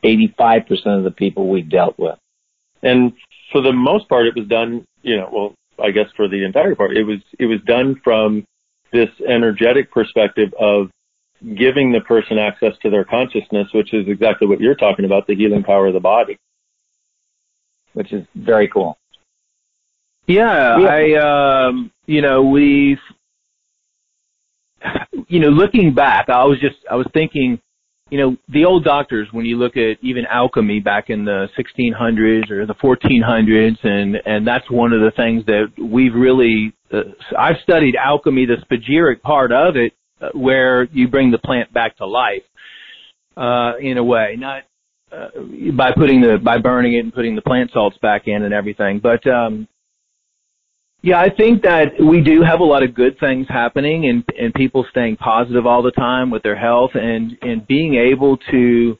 [0.04, 2.18] eighty five percent of the people we dealt with.
[2.82, 3.14] And
[3.52, 4.86] for the most part, it was done.
[5.04, 8.46] You know, well, I guess for the entire part, it was it was done from
[8.92, 10.90] this energetic perspective of
[11.58, 15.36] giving the person access to their consciousness, which is exactly what you're talking about, the
[15.36, 16.38] healing power of the body.
[17.94, 18.98] Which is very cool.
[20.26, 20.88] Yeah, yeah.
[20.88, 23.00] I um you know, we've
[25.28, 27.60] you know, looking back, I was just I was thinking,
[28.10, 32.50] you know, the old doctors when you look at even alchemy back in the 1600s
[32.50, 37.02] or the 1400s and and that's one of the things that we've really uh,
[37.38, 39.94] I've studied alchemy the spagyric part of it
[40.34, 42.44] where you bring the plant back to life
[43.38, 44.64] uh in a way, not
[45.12, 45.30] uh,
[45.76, 49.00] by putting the by burning it and putting the plant salts back in and everything.
[49.00, 49.68] But um
[51.04, 54.54] yeah, I think that we do have a lot of good things happening and, and
[54.54, 58.98] people staying positive all the time with their health and, and being able to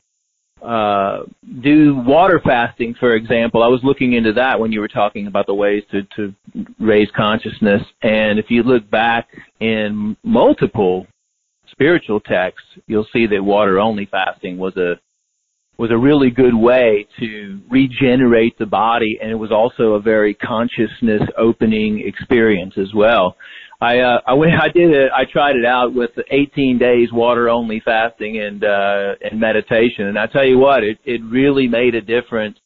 [0.62, 1.24] uh,
[1.62, 3.64] do water fasting, for example.
[3.64, 6.36] I was looking into that when you were talking about the ways to, to
[6.78, 7.82] raise consciousness.
[8.02, 9.30] And if you look back
[9.62, 11.08] in multiple
[11.74, 15.00] spiritual texts, you'll see that water only fasting was a
[15.76, 20.36] was a really good way to regenerate the body and it was also a very
[20.36, 23.36] consciousness opening experience as well.
[23.82, 27.50] I uh I went I did it I tried it out with 18 days water
[27.50, 31.96] only fasting and uh and meditation and I tell you what it it really made
[31.96, 32.58] a difference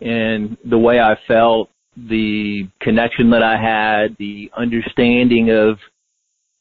[0.00, 5.78] in the way I felt the connection that I had the understanding of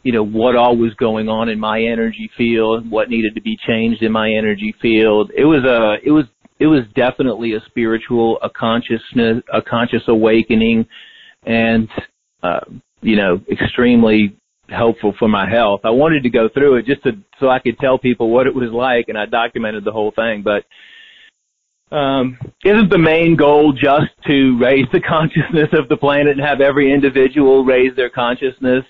[0.03, 3.57] you know, what all was going on in my energy field, what needed to be
[3.67, 5.31] changed in my energy field.
[5.35, 6.25] It was a, it was,
[6.59, 10.85] it was definitely a spiritual, a consciousness, a conscious awakening
[11.45, 11.89] and,
[12.43, 12.61] uh,
[13.01, 14.35] you know, extremely
[14.69, 15.81] helpful for my health.
[15.83, 18.55] I wanted to go through it just to, so I could tell people what it
[18.55, 20.63] was like and I documented the whole thing, but,
[21.95, 26.59] um, isn't the main goal just to raise the consciousness of the planet and have
[26.59, 28.83] every individual raise their consciousness?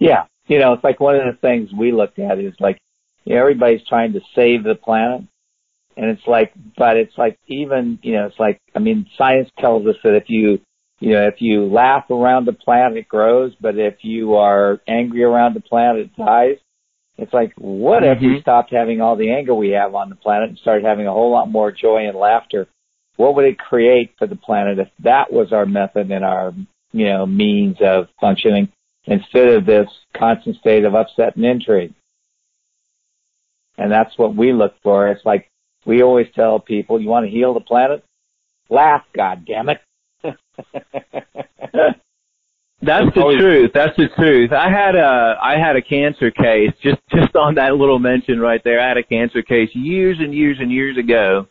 [0.00, 2.78] Yeah, you know, it's like one of the things we looked at is like,
[3.24, 5.22] you know, everybody's trying to save the planet,
[5.96, 9.86] and it's like, but it's like even, you know, it's like, I mean, science tells
[9.86, 10.58] us that if you,
[10.98, 15.22] you know, if you laugh around the planet, it grows, but if you are angry
[15.22, 16.56] around the planet, it dies.
[17.18, 18.12] It's like, what mm-hmm.
[18.12, 18.40] if we mm-hmm.
[18.40, 21.30] stopped having all the anger we have on the planet and started having a whole
[21.30, 22.66] lot more joy and laughter?
[23.16, 26.54] What would it create for the planet if that was our method and our,
[26.92, 28.72] you know, means of functioning?
[29.04, 31.94] Instead of this constant state of upset and intrigue.
[33.78, 35.08] And that's what we look for.
[35.08, 35.48] It's like
[35.86, 38.04] we always tell people, you want to heal the planet?
[38.68, 39.80] Laugh, God damn it.
[42.82, 43.72] That's the truth.
[43.74, 44.52] That's the truth.
[44.52, 48.62] I had a I had a cancer case just just on that little mention right
[48.64, 48.80] there.
[48.80, 51.46] I had a cancer case years and years and years ago,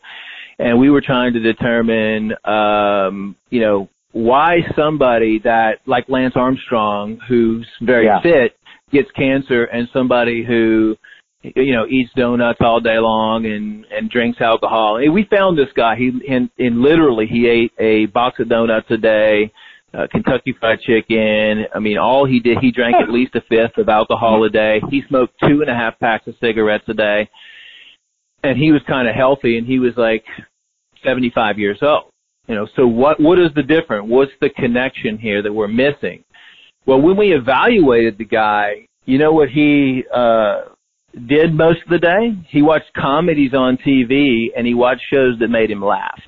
[0.58, 7.18] and we were trying to determine, um, you know, why somebody that like Lance Armstrong,
[7.28, 8.20] who's very yeah.
[8.22, 8.56] fit,
[8.92, 10.96] gets cancer, and somebody who
[11.42, 14.96] you know eats donuts all day long and and drinks alcohol.
[14.96, 15.96] And we found this guy.
[15.96, 19.52] He and, and literally he ate a box of donuts a day.
[19.92, 21.64] Uh, Kentucky Fried Chicken.
[21.74, 24.80] I mean, all he did, he drank at least a fifth of alcohol a day.
[24.88, 27.28] He smoked two and a half packs of cigarettes a day,
[28.44, 29.58] and he was kind of healthy.
[29.58, 30.24] And he was like
[31.04, 32.12] 75 years old.
[32.50, 34.08] You know, so what what is the difference?
[34.08, 36.24] What's the connection here that we're missing?
[36.84, 40.62] Well, when we evaluated the guy, you know what he uh
[41.28, 42.34] did most of the day?
[42.48, 46.20] He watched comedies on TV and he watched shows that made him laugh.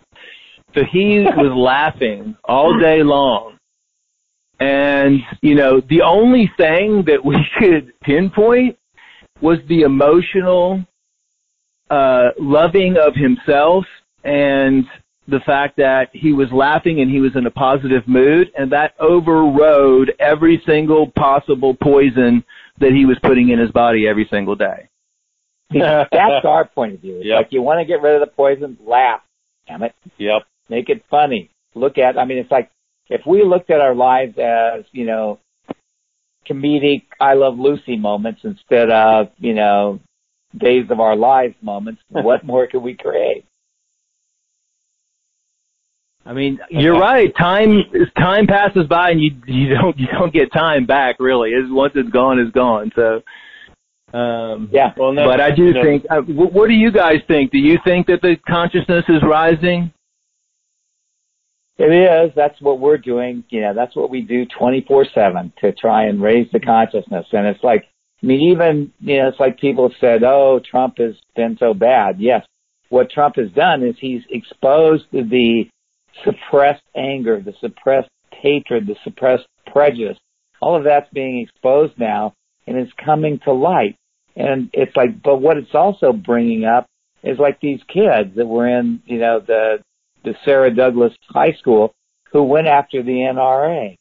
[0.76, 3.58] So he was laughing all day long.
[4.60, 8.78] And, you know, the only thing that we could pinpoint
[9.40, 10.84] was the emotional
[11.90, 13.84] uh loving of himself
[14.22, 14.84] and
[15.28, 18.94] the fact that he was laughing and he was in a positive mood, and that
[18.98, 22.44] overrode every single possible poison
[22.78, 24.88] that he was putting in his body every single day.
[25.72, 27.18] That's our point of view.
[27.18, 27.36] It's yep.
[27.36, 29.20] Like you want to get rid of the poison, laugh.
[29.66, 29.94] Damn it.
[30.18, 30.42] Yep.
[30.68, 31.50] Make it funny.
[31.74, 32.18] Look at.
[32.18, 32.70] I mean, it's like
[33.08, 35.38] if we looked at our lives as you know
[36.48, 40.00] comedic I Love Lucy moments instead of you know
[40.58, 43.44] days of our lives moments, what more could we create?
[46.24, 47.34] I mean, you're right.
[47.36, 47.82] Time
[48.16, 51.16] time passes by, and you you don't you don't get time back.
[51.18, 52.92] Really, it's, once it's gone, it's gone.
[52.94, 53.22] So,
[54.16, 54.92] um, yeah.
[54.96, 55.82] Well, no, but I do no.
[55.82, 56.04] think.
[56.08, 57.50] Uh, what do you guys think?
[57.50, 59.92] Do you think that the consciousness is rising?
[61.78, 62.32] It is.
[62.36, 63.44] That's what we're doing.
[63.48, 67.26] You know, that's what we do 24/7 to try and raise the consciousness.
[67.32, 67.86] And it's like,
[68.22, 71.74] I mean, even you know, it's like people have said, "Oh, Trump has been so
[71.74, 72.44] bad." Yes,
[72.90, 75.64] what Trump has done is he's exposed the
[76.24, 80.18] suppressed anger, the suppressed hatred, the suppressed prejudice.
[80.60, 82.34] All of that's being exposed now
[82.66, 83.96] and it's coming to light.
[84.36, 86.86] And it's like, but what it's also bringing up
[87.22, 89.78] is like these kids that were in, you know, the,
[90.24, 91.92] the Sarah Douglas High School
[92.32, 93.96] who went after the NRA.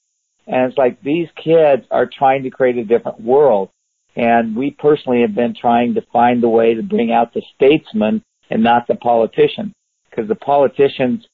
[0.47, 3.70] And it's like these kids are trying to create a different world.
[4.16, 8.24] And we personally have been trying to find a way to bring out the statesman
[8.49, 9.74] and not the politician.
[10.09, 11.26] Because the politicians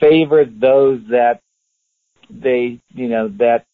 [0.00, 1.40] favor those that
[2.30, 3.64] they, you know, that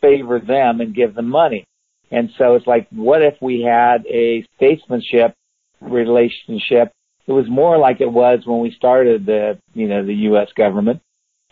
[0.00, 1.64] favor them and give them money.
[2.10, 5.34] And so it's like, what if we had a statesmanship
[5.80, 6.92] relationship?
[7.26, 10.48] It was more like it was when we started the, you know, the U.S.
[10.56, 11.00] government,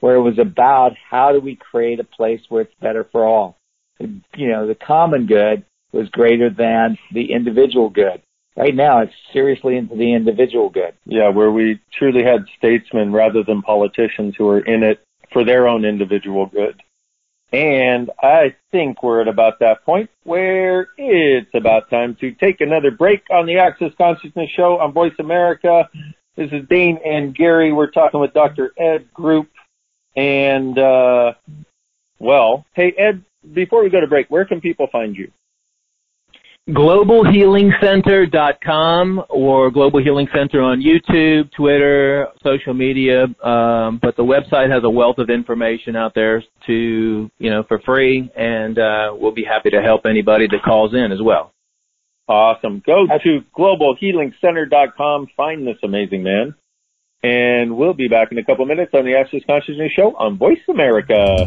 [0.00, 3.56] where it was about how do we create a place where it's better for all.
[3.98, 8.22] You know, the common good was greater than the individual good.
[8.56, 10.94] Right now, it's seriously into the individual good.
[11.06, 15.00] Yeah, where we truly had statesmen rather than politicians who are in it
[15.32, 16.80] for their own individual good.
[17.52, 22.90] And I think we're at about that point where it's about time to take another
[22.90, 25.88] break on the Access Consciousness Show on Voice America.
[26.36, 27.72] This is Dane and Gary.
[27.72, 28.72] We're talking with Dr.
[28.76, 29.50] Ed Group.
[30.16, 31.34] And, uh,
[32.18, 35.30] well, hey, Ed, before we go to break, where can people find you?
[36.70, 43.24] globalhealingcenter.com or Global Healing Center on YouTube, Twitter, social media.
[43.44, 47.80] Um, but the website has a wealth of information out there to, you know, for
[47.80, 51.52] free, and uh, we'll be happy to help anybody that calls in as well.
[52.26, 52.82] Awesome.
[52.86, 56.54] Go to globalhealingcenter.com, find this amazing man,
[57.22, 60.62] and we'll be back in a couple minutes on the Access Consciousness Show on Voice
[60.70, 61.46] America.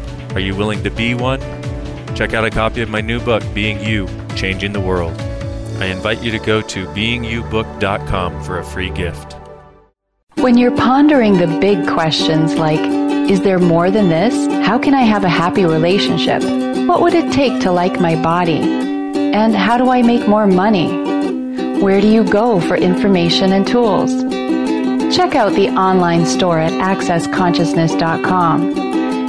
[0.33, 1.41] Are you willing to be one?
[2.15, 5.19] Check out a copy of my new book, Being You Changing the World.
[5.79, 9.35] I invite you to go to beingyoubook.com for a free gift.
[10.35, 12.79] When you're pondering the big questions like,
[13.29, 14.33] is there more than this?
[14.65, 16.41] How can I have a happy relationship?
[16.87, 18.59] What would it take to like my body?
[18.59, 20.89] And how do I make more money?
[21.81, 24.11] Where do you go for information and tools?
[25.15, 28.90] Check out the online store at accessconsciousness.com.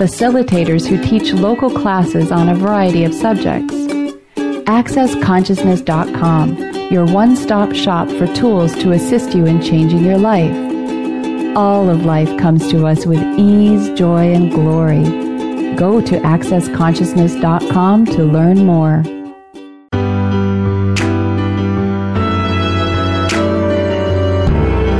[0.00, 3.74] facilitators who teach local classes on a variety of subjects.
[4.64, 10.56] AccessConsciousness.com, your one stop shop for tools to assist you in changing your life.
[11.54, 15.02] All of life comes to us with ease, joy, and glory.
[15.74, 19.02] Go to AccessConsciousness.com to learn more.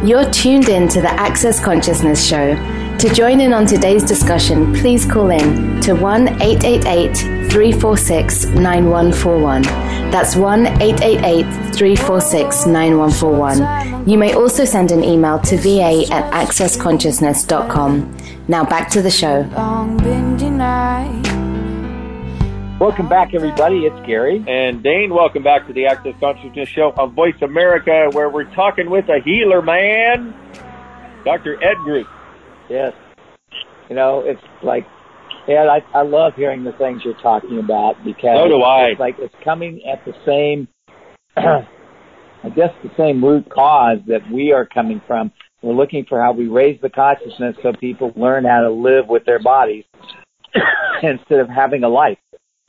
[0.07, 5.07] You're tuned in to the Access Consciousness Show to join in on today's discussion, please
[5.07, 7.17] call in to 1 888
[7.51, 9.63] 346 9141.
[10.11, 11.45] That's 1 888
[11.75, 14.07] 346 9141.
[14.07, 18.17] You may also send an email to va at accessconsciousness.com.
[18.49, 19.45] Now back to the show.
[22.79, 23.87] Welcome back, everybody.
[23.87, 24.45] It's Gary.
[24.47, 28.91] And Dane, welcome back to the Access Consciousness Show on Voice America, where we're talking
[28.91, 30.35] with a healer man,
[31.25, 31.57] Dr.
[31.65, 32.07] Ed Group.
[32.71, 32.93] Yes.
[33.89, 34.87] You know, it's like,
[35.49, 38.91] yeah, I, I love hearing the things you're talking about because so do I.
[38.91, 40.69] it's like it's coming at the same,
[41.37, 45.33] I guess, the same root cause that we are coming from.
[45.63, 49.25] We're looking for how we raise the consciousness so people learn how to live with
[49.27, 49.85] their bodies
[51.03, 52.19] instead of having a life.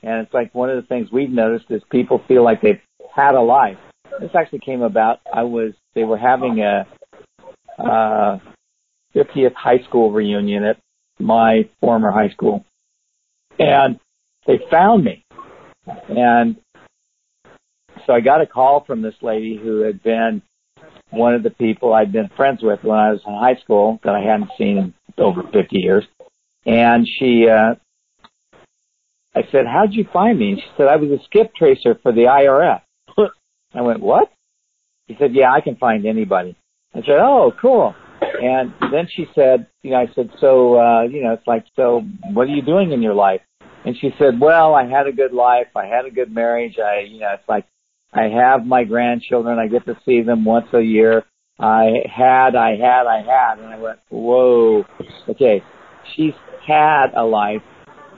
[0.04, 2.82] And it's like one of the things we've noticed is people feel like they've
[3.16, 3.78] had a life.
[4.20, 5.20] This actually came about.
[5.32, 6.88] I was they were having a
[7.82, 8.40] uh,
[9.16, 10.78] 50th high school reunion at
[11.20, 12.66] my former high school,
[13.60, 14.00] and
[14.48, 15.24] they found me.
[16.10, 16.58] And
[18.06, 20.42] so I got a call from this lady who had been
[21.10, 24.16] one of the people I'd been friends with when I was in high school that
[24.16, 26.06] I hadn't seen in over 50 years.
[26.66, 27.76] And she uh,
[29.36, 30.52] I said, how'd you find me?
[30.52, 32.82] And she said, I was a skip tracer for the IRS.
[33.74, 34.30] I went, what?
[35.08, 36.56] He said, yeah, I can find anybody.
[36.94, 37.96] I said, oh, cool.
[38.22, 42.02] And then she said, you know, I said, so, uh, you know, it's like, so
[42.34, 43.42] what are you doing in your life?
[43.84, 45.68] And she said, well, I had a good life.
[45.76, 46.78] I had a good marriage.
[46.78, 47.66] I, you know, it's like,
[48.14, 49.58] I have my grandchildren.
[49.58, 51.24] I get to see them once a year.
[51.60, 53.60] I had, I had, I had.
[53.60, 54.86] And I went, whoa,
[55.30, 55.64] okay.
[56.16, 56.34] She's
[56.66, 57.62] had a life.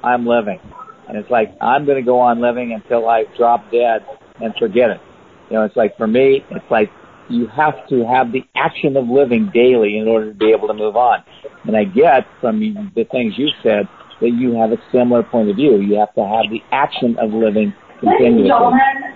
[0.03, 0.59] I'm living.
[1.07, 4.05] And it's like, I'm going to go on living until I drop dead
[4.41, 5.01] and forget it.
[5.49, 6.89] You know, it's like for me, it's like
[7.33, 10.73] you have to have the action of living daily in order to be able to
[10.73, 11.23] move on.
[11.65, 12.59] And I get from
[12.95, 13.87] the things you said
[14.21, 15.81] that you have a similar point of view.
[15.81, 18.51] You have to have the action of living continuously.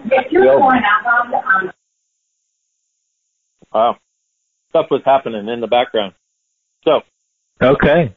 [0.05, 1.73] if you're going out,
[3.73, 3.97] Wow.
[4.69, 6.13] Stuff was happening in the background.
[6.83, 7.01] So.
[7.61, 8.15] Okay.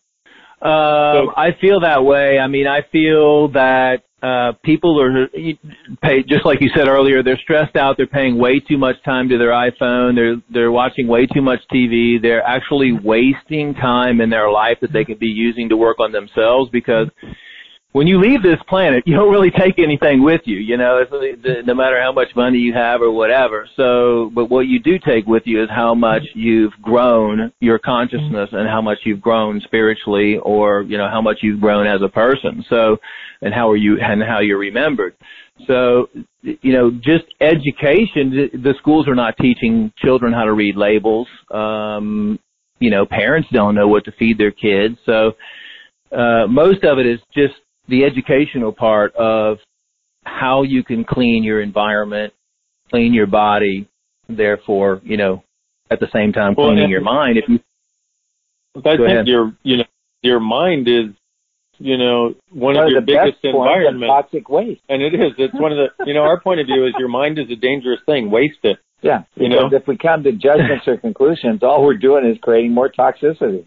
[0.62, 2.38] Um, I feel that way.
[2.38, 5.29] I mean, I feel that uh, people are
[6.03, 7.23] pay, just like you said earlier.
[7.23, 7.97] They're stressed out.
[7.97, 10.14] They're paying way too much time to their iPhone.
[10.14, 12.21] They're they're watching way too much TV.
[12.21, 16.12] They're actually wasting time in their life that they could be using to work on
[16.12, 17.09] themselves because
[17.93, 20.59] when you leave this planet, you don't really take anything with you.
[20.59, 21.05] You know,
[21.64, 23.68] no matter how much money you have or whatever.
[23.76, 28.51] So, but what you do take with you is how much you've grown your consciousness
[28.53, 32.09] and how much you've grown spiritually, or you know, how much you've grown as a
[32.09, 32.64] person.
[32.68, 32.97] So,
[33.43, 35.16] and how are you and how you're remembered.
[35.66, 36.09] So,
[36.43, 38.51] you know, just education.
[38.55, 41.26] The schools are not teaching children how to read labels.
[41.51, 42.38] Um,
[42.78, 44.97] you know, parents don't know what to feed their kids.
[45.05, 45.32] So,
[46.12, 47.55] uh, most of it is just
[47.91, 49.59] the educational part of
[50.24, 52.32] how you can clean your environment,
[52.88, 53.88] clean your body,
[54.28, 55.43] therefore, you know,
[55.91, 57.36] at the same time cleaning well, your mind.
[57.36, 57.59] If you,
[58.76, 59.26] I think ahead.
[59.26, 59.84] your, you know,
[60.22, 61.07] your mind is,
[61.78, 64.07] you know, one, one of, of your biggest environments.
[64.07, 64.82] Toxic waste.
[64.88, 65.32] And it is.
[65.38, 67.57] It's one of the, you know, our point of view is your mind is a
[67.57, 68.30] dangerous thing.
[68.30, 68.78] Waste it.
[69.03, 69.22] Yeah.
[69.34, 72.91] You know, if we come to judgments or conclusions, all we're doing is creating more
[72.91, 73.64] toxicity.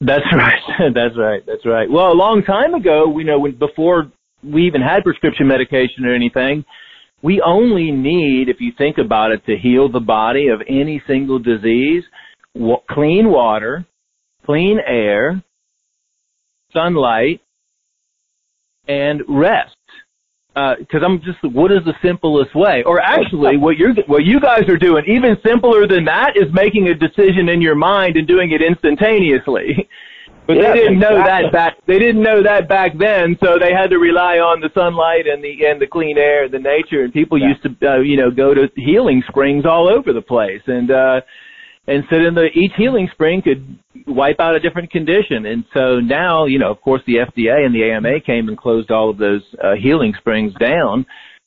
[0.00, 0.62] That's right.
[0.94, 1.42] That's right.
[1.46, 1.90] That's right.
[1.90, 4.10] Well, a long time ago, we know when before
[4.42, 6.64] we even had prescription medication or anything,
[7.22, 11.38] we only need, if you think about it, to heal the body of any single
[11.38, 12.02] disease,
[12.88, 13.86] clean water,
[14.46, 15.42] clean air,
[16.72, 17.40] sunlight,
[18.88, 19.76] and rest
[20.54, 22.82] because uh, I'm just what is the simplest way?
[22.84, 26.88] Or actually, what you're what you guys are doing, even simpler than that, is making
[26.88, 29.88] a decision in your mind and doing it instantaneously.
[30.46, 31.76] But yeah, they didn't know that back.
[31.86, 35.44] They didn't know that back then, so they had to rely on the sunlight and
[35.44, 37.04] the and the clean air, and the nature.
[37.04, 37.50] And people yeah.
[37.50, 40.62] used to, uh, you know, go to healing springs all over the place.
[40.66, 41.20] And uh,
[41.90, 45.44] and so then the each healing spring could wipe out a different condition.
[45.46, 48.92] And so now, you know, of course, the FDA and the AMA came and closed
[48.92, 51.04] all of those uh, healing springs down.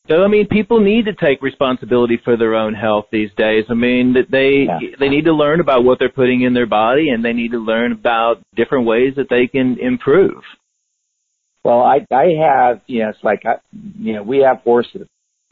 [0.10, 3.64] So I mean, people need to take responsibility for their own health these days.
[3.70, 4.80] I mean, they yeah.
[5.00, 7.60] they need to learn about what they're putting in their body, and they need to
[7.60, 10.44] learn about different ways that they can improve.
[11.64, 13.56] Well, I I have you know it's like I,
[13.98, 15.08] you know we have horses,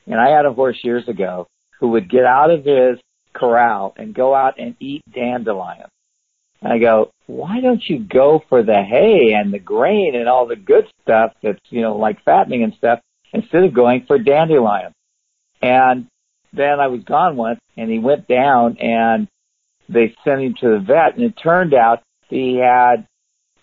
[0.06, 1.48] and I had a horse years ago
[1.80, 3.00] who would get out of his
[3.34, 5.88] corral and go out and eat dandelion.
[6.62, 10.46] And I go, why don't you go for the hay and the grain and all
[10.46, 13.00] the good stuff that's, you know, like fattening and stuff
[13.34, 14.94] instead of going for dandelion?
[15.62, 16.08] And
[16.54, 19.28] then I was gone once and he went down and
[19.90, 23.08] they sent him to the vet and it turned out he had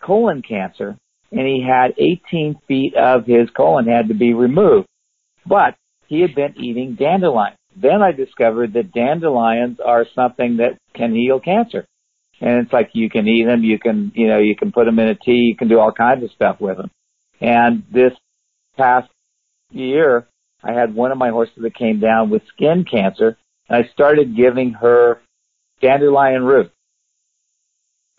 [0.00, 0.96] colon cancer
[1.30, 4.86] and he had 18 feet of his colon had to be removed.
[5.46, 7.54] But he had been eating dandelion.
[7.80, 11.86] Then I discovered that dandelions are something that can heal cancer.
[12.40, 14.98] And it's like you can eat them, you can, you know, you can put them
[14.98, 16.90] in a tea, you can do all kinds of stuff with them.
[17.40, 18.12] And this
[18.76, 19.10] past
[19.70, 20.26] year,
[20.62, 23.36] I had one of my horses that came down with skin cancer,
[23.68, 25.20] and I started giving her
[25.80, 26.72] dandelion root.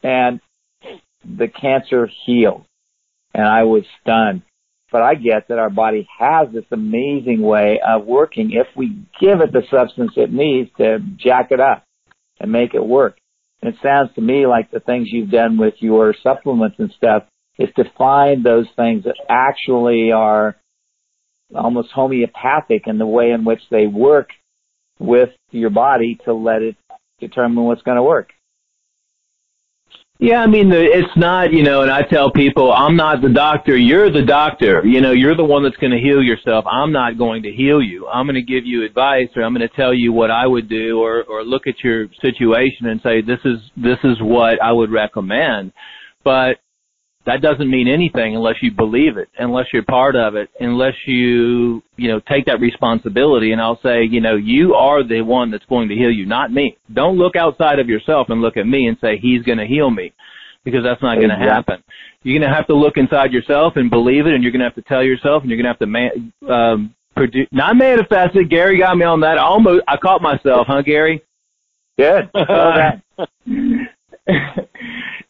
[0.03, 0.39] And
[1.24, 2.66] the cancer healed.
[3.34, 4.41] And I was stunned.
[4.92, 9.42] But I get that our body has this amazing way of working if we give
[9.42, 11.84] it the substance it needs to jack it up
[12.40, 13.18] and make it work.
[13.62, 17.24] And it sounds to me like the things you've done with your supplements and stuff
[17.58, 20.56] is to find those things that actually are
[21.54, 24.30] almost homeopathic in the way in which they work
[24.98, 26.76] with your body to let it
[27.20, 28.30] determine what's going to work.
[30.22, 33.78] Yeah, I mean, it's not, you know, and I tell people, I'm not the doctor.
[33.78, 34.86] You're the doctor.
[34.86, 36.66] You know, you're the one that's going to heal yourself.
[36.70, 38.06] I'm not going to heal you.
[38.10, 40.68] I'm going to give you advice or I'm going to tell you what I would
[40.68, 44.74] do or, or look at your situation and say, this is, this is what I
[44.74, 45.72] would recommend.
[46.26, 46.58] But
[47.26, 51.84] that doesn't mean anything unless you believe it, unless you're part of it, unless you,
[51.98, 53.52] you know, take that responsibility.
[53.52, 56.52] And I'll say, you know, you are the one that's going to heal you, not
[56.52, 56.78] me.
[56.94, 59.90] Don't look outside of yourself and look at me and say, he's going to heal
[59.90, 60.14] me
[60.64, 61.84] because that's not going to happen.
[62.24, 64.34] You're going to have to look inside yourself and believe it.
[64.34, 66.34] And you're going to have to tell yourself and you're going to have to man,
[66.50, 68.50] um, produce, not manifest it.
[68.50, 69.38] Gary got me on that.
[69.38, 71.22] I almost, I caught myself, huh, Gary?
[71.98, 72.30] Good.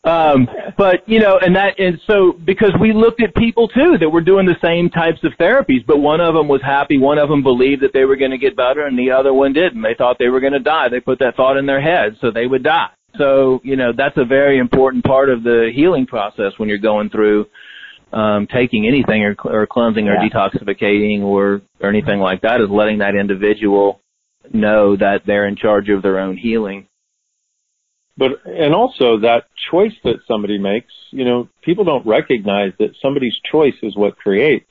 [0.06, 0.48] um,
[0.78, 4.22] but you know, and that, and so because we looked at people too that were
[4.22, 7.44] doing the same types of therapies, but one of them was happy, one of them
[7.44, 9.82] believed that they were going to get better, and the other one didn't.
[9.82, 10.88] They thought they were going to die.
[10.90, 12.90] They put that thought in their head, so they would die.
[13.18, 17.10] So you know, that's a very important part of the healing process when you're going
[17.10, 17.48] through
[18.14, 20.30] um, taking anything or, or cleansing or Yeah.
[20.30, 24.00] detoxificating or or anything like that is letting that individual
[24.54, 26.88] know that they're in charge of their own healing.
[28.20, 33.38] But and also that choice that somebody makes you know people don't recognize that somebody's
[33.52, 34.66] choice is what creates.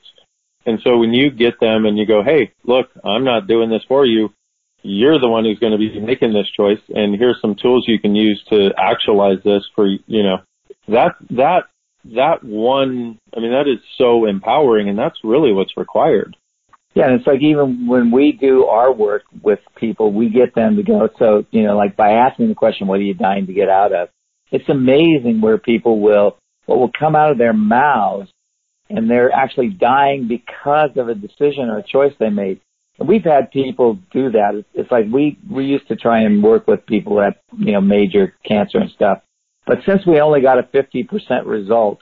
[0.65, 3.83] And so when you get them and you go hey look i'm not doing this
[3.87, 4.29] for you
[4.81, 6.79] you're the one who's going to be making this choice.
[6.89, 10.37] And here's some tools you can use to actualize this for you know
[10.87, 11.63] that that
[12.05, 16.37] that one i mean that is so empowering and that's really what's required
[16.99, 20.75] Yeah, and it's like even when we do our work with people, we get them
[20.75, 23.53] to go, so, you know, like by asking the question, what are you dying to
[23.53, 24.09] get out of?
[24.51, 28.29] It's amazing where people will, what will come out of their mouths
[28.89, 32.59] and they're actually dying because of a decision or a choice they made.
[32.99, 34.65] And we've had people do that.
[34.73, 38.35] It's- like we, we used to try and work with people that, you know, major
[38.43, 39.21] cancer and stuff.
[39.65, 41.99] But since we only got a 50% result,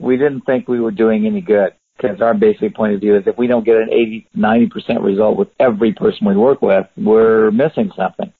[0.00, 3.24] we didn't think we were doing any good because our basic point of view is
[3.26, 7.50] if we don't get an 80, 90% result with every person we work with, we're
[7.50, 8.32] missing something.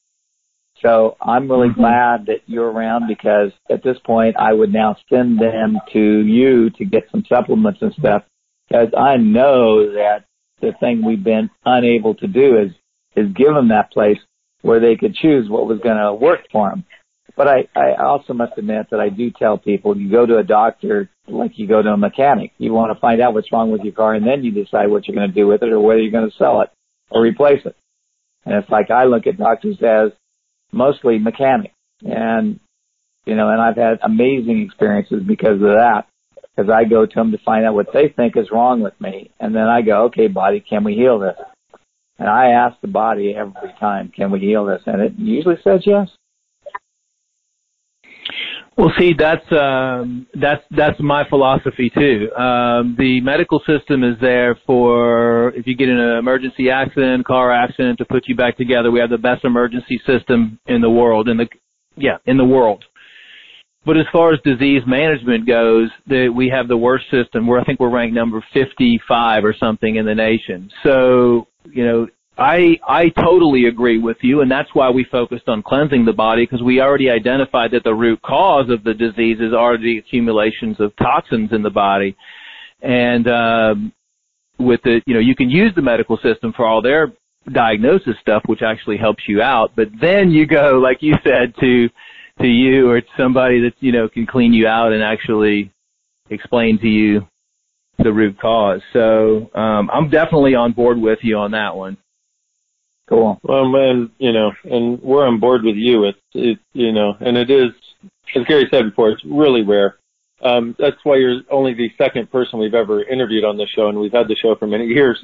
[0.83, 1.81] So I'm really mm-hmm.
[1.81, 6.71] glad that you're around because at this point I would now send them to you
[6.71, 8.23] to get some supplements and stuff
[8.69, 10.25] because I know that
[10.61, 12.73] the thing we've been unable to do is,
[13.17, 14.19] is give them that place
[14.63, 16.85] where they could choose what was going to work for them.
[17.41, 20.45] But I, I also must admit that I do tell people you go to a
[20.45, 22.53] doctor like you go to a mechanic.
[22.59, 25.09] You want to find out what's wrong with your car and then you decide what
[25.09, 26.69] you're going to do with it or whether you're going to sell it
[27.11, 27.75] or replace it.
[28.45, 30.13] And it's like I look at doctors as
[30.71, 31.73] mostly mechanics
[32.03, 32.61] and,
[33.25, 36.09] you know, and I've had amazing experiences because of that.
[36.55, 39.31] Because I go to them to find out what they think is wrong with me.
[39.41, 41.39] And then I go, okay, body, can we heal this?
[42.19, 44.83] And I ask the body every time, can we heal this?
[44.85, 46.11] And it usually says yes.
[48.81, 52.33] Well, see, that's um, that's that's my philosophy too.
[52.33, 57.53] Um, the medical system is there for if you get in an emergency accident, car
[57.53, 58.91] accident, to put you back together.
[58.91, 61.47] We have the best emergency system in the world, in the
[61.99, 62.83] yeah, in the world.
[63.85, 67.47] But as far as disease management goes, the, we have the worst system.
[67.47, 70.71] Where I think we're ranked number 55 or something in the nation.
[70.85, 72.07] So you know,
[72.41, 76.45] I I totally agree with you, and that's why we focused on cleansing the body
[76.45, 80.97] because we already identified that the root cause of the diseases are the accumulations of
[80.97, 82.17] toxins in the body,
[82.81, 83.93] and um,
[84.59, 87.13] with the you know you can use the medical system for all their
[87.53, 91.91] diagnosis stuff, which actually helps you out, but then you go like you said to
[92.41, 95.71] to you or to somebody that you know can clean you out and actually
[96.31, 97.27] explain to you
[97.99, 98.81] the root cause.
[98.95, 101.99] So um, I'm definitely on board with you on that one.
[103.11, 103.41] Cool.
[103.43, 106.05] Well, and you know, and we're on board with you.
[106.05, 107.71] It's it, you know, and it is,
[108.37, 109.97] as Gary said before, it's really rare.
[110.43, 113.99] Um, that's why you're only the second person we've ever interviewed on the show, and
[113.99, 115.23] we've had the show for many years.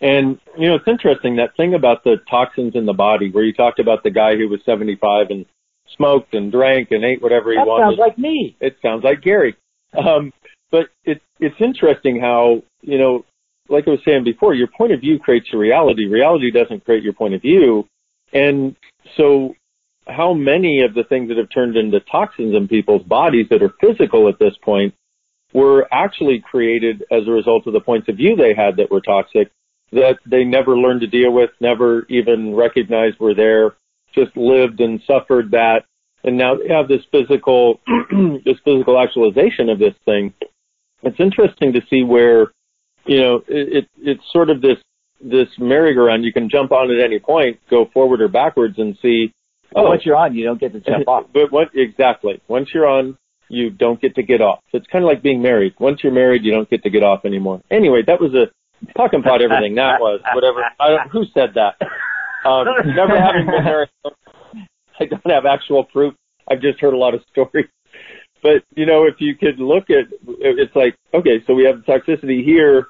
[0.00, 3.52] And you know, it's interesting that thing about the toxins in the body, where you
[3.52, 5.44] talked about the guy who was 75 and
[5.94, 7.66] smoked and drank and ate whatever he wanted.
[7.66, 7.84] That wanted.
[7.84, 8.56] sounds like me.
[8.60, 9.56] it sounds like Gary.
[9.96, 10.32] Um,
[10.70, 13.24] but it, it's interesting how, you know,
[13.68, 16.06] like I was saying before, your point of view creates your reality.
[16.06, 17.86] Reality doesn't create your point of view.
[18.32, 18.76] And
[19.16, 19.54] so
[20.06, 23.72] how many of the things that have turned into toxins in people's bodies that are
[23.80, 24.94] physical at this point
[25.52, 29.00] were actually created as a result of the points of view they had that were
[29.00, 29.50] toxic
[29.92, 33.74] that they never learned to deal with, never even recognized were there,
[34.14, 35.84] just lived and suffered that.
[36.24, 37.80] And now they have this physical,
[38.44, 40.34] this physical actualization of this thing.
[41.02, 42.52] It's interesting to see where,
[43.06, 44.78] you know, it, it it's sort of this,
[45.20, 46.24] this merry-go-round.
[46.24, 49.32] You can jump on at any point, go forward or backwards and see,
[49.74, 51.26] oh, once you're on, you don't get to jump off.
[51.32, 52.40] but what, exactly.
[52.48, 53.16] Once you're on,
[53.48, 54.60] you don't get to get off.
[54.72, 55.74] So it's kind of like being married.
[55.78, 57.62] Once you're married, you don't get to get off anymore.
[57.70, 58.50] Anyway, that was a
[58.96, 60.64] talking about everything that was whatever.
[60.78, 61.76] I don't, who said that?
[62.44, 63.88] Um, never having been married,
[65.00, 66.14] I don't have actual proof.
[66.48, 67.66] I've just heard a lot of stories.
[68.42, 71.92] But you know, if you could look at, it's like okay, so we have the
[71.92, 72.86] toxicity here.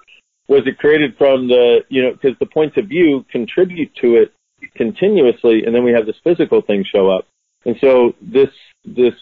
[0.49, 4.33] Was it created from the you know because the points of view contribute to it
[4.75, 7.27] continuously, and then we have this physical thing show up.
[7.65, 8.51] And so this
[8.85, 9.15] this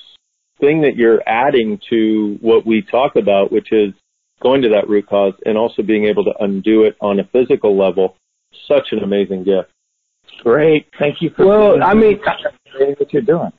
[0.61, 3.93] thing that you're adding to what we talk about, which is
[4.43, 7.77] going to that root cause and also being able to undo it on a physical
[7.77, 8.16] level,
[8.68, 9.70] such an amazing gift.
[10.43, 10.87] Great.
[10.99, 12.20] Thank you for Well, I mean,
[12.99, 13.53] what you're doing.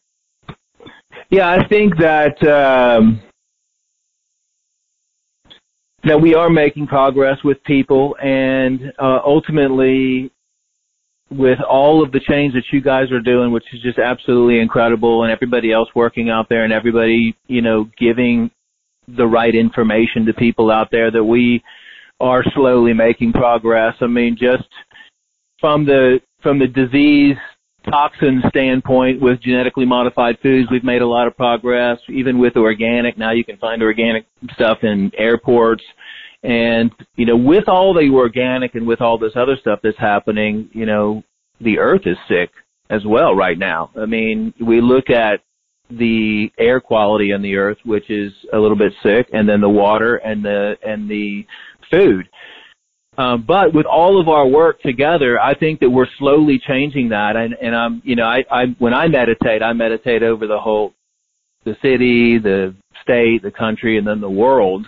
[1.30, 3.22] Yeah, I think that um,
[6.06, 10.32] that we are making progress with people, and uh, ultimately,
[11.32, 15.24] with all of the change that you guys are doing, which is just absolutely incredible,
[15.24, 18.52] and everybody else working out there, and everybody you know giving
[19.18, 21.64] the right information to people out there, that we
[22.20, 23.96] are slowly making progress.
[24.02, 24.70] I mean, just
[25.60, 27.38] from the from the disease
[27.90, 31.98] toxin standpoint with genetically modified foods, we've made a lot of progress.
[32.10, 35.84] Even with organic, now you can find organic stuff in airports.
[36.44, 40.70] And, you know, with all the organic and with all this other stuff that's happening,
[40.74, 41.24] you know,
[41.62, 42.52] the earth is sick
[42.90, 43.90] as well right now.
[44.00, 45.42] I mean, we look at
[45.90, 49.70] the air quality on the earth, which is a little bit sick, and then the
[49.70, 51.46] water and the, and the
[51.90, 52.28] food.
[53.18, 57.36] Um, but with all of our work together, I think that we're slowly changing that.
[57.36, 60.94] And, and I'm, you know, I, I, when I meditate, I meditate over the whole,
[61.64, 64.86] the city, the state, the country, and then the world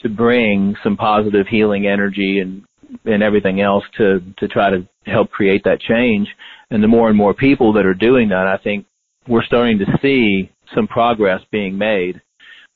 [0.00, 2.62] to bring some positive healing energy and,
[3.04, 6.28] and everything else to, to try to help create that change.
[6.70, 8.86] And the more and more people that are doing that, I think
[9.28, 12.20] we're starting to see some progress being made.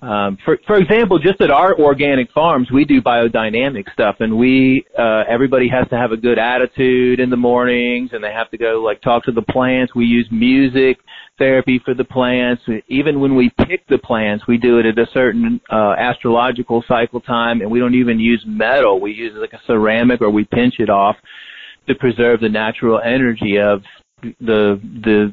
[0.02, 4.84] Um, for for example, just at our organic farms, we do biodynamic stuff, and we
[4.98, 8.58] uh, everybody has to have a good attitude in the mornings, and they have to
[8.58, 9.94] go like talk to the plants.
[9.94, 10.98] We use music
[11.38, 12.62] therapy for the plants.
[12.88, 17.22] Even when we pick the plants, we do it at a certain uh, astrological cycle
[17.22, 19.00] time, and we don't even use metal.
[19.00, 21.16] We use like a ceramic, or we pinch it off
[21.88, 23.82] to preserve the natural energy of
[24.22, 25.32] the the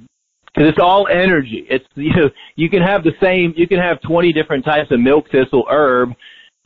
[0.53, 1.65] because it's all energy.
[1.69, 4.99] It's you know you can have the same you can have 20 different types of
[4.99, 6.09] milk thistle herb,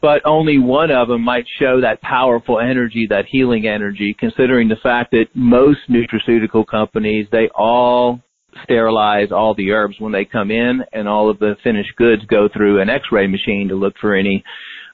[0.01, 4.15] but only one of them might show that powerful energy, that healing energy.
[4.19, 8.21] Considering the fact that most nutraceutical companies they all
[8.63, 12.49] sterilize all the herbs when they come in, and all of the finished goods go
[12.51, 14.43] through an X-ray machine to look for any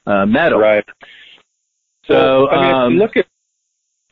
[0.06, 0.60] uh, metal.
[0.60, 0.84] Right.
[2.06, 3.26] So, I mean, um, if you look at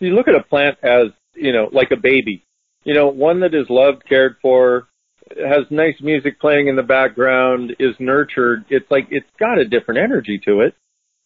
[0.00, 2.44] you look at a plant as you know, like a baby,
[2.84, 4.88] you know, one that is loved, cared for,
[5.36, 8.64] has nice music playing in the background, is nurtured.
[8.68, 10.74] It's like it's got a different energy to it.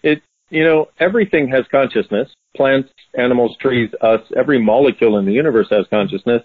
[0.02, 2.28] It, you know, everything has consciousness.
[2.56, 6.42] Plants, animals, trees, us, every molecule in the universe has consciousness.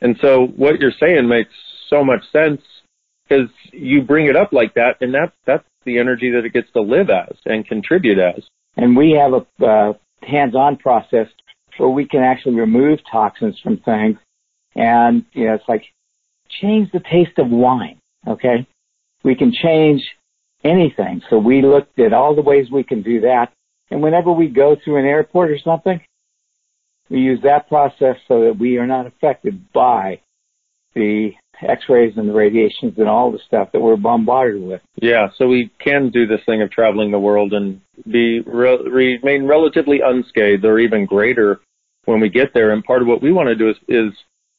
[0.00, 1.52] And so what you're saying makes
[1.88, 2.60] so much sense
[3.28, 6.70] because you bring it up like that, and that that's the energy that it gets
[6.72, 8.42] to live as and contribute as.
[8.76, 9.92] And we have a uh,
[10.22, 11.28] hands-on process
[11.78, 14.18] where we can actually remove toxins from things
[14.74, 15.84] and, you know, it's like
[16.60, 17.98] change the taste of wine.
[18.26, 18.66] Okay.
[19.24, 20.02] We can change
[20.64, 21.22] anything.
[21.30, 23.52] So we looked at all the ways we can do that.
[23.90, 26.00] And whenever we go through an airport or something,
[27.10, 30.20] we use that process so that we are not affected by
[30.94, 34.80] the x-rays and the radiations and all the stuff that we're bombarded with.
[34.96, 38.88] Yeah, so we can do this thing of traveling the world and be re-
[39.22, 41.60] remain relatively unscathed or even greater
[42.04, 42.72] when we get there.
[42.72, 44.12] And part of what we want to do is, is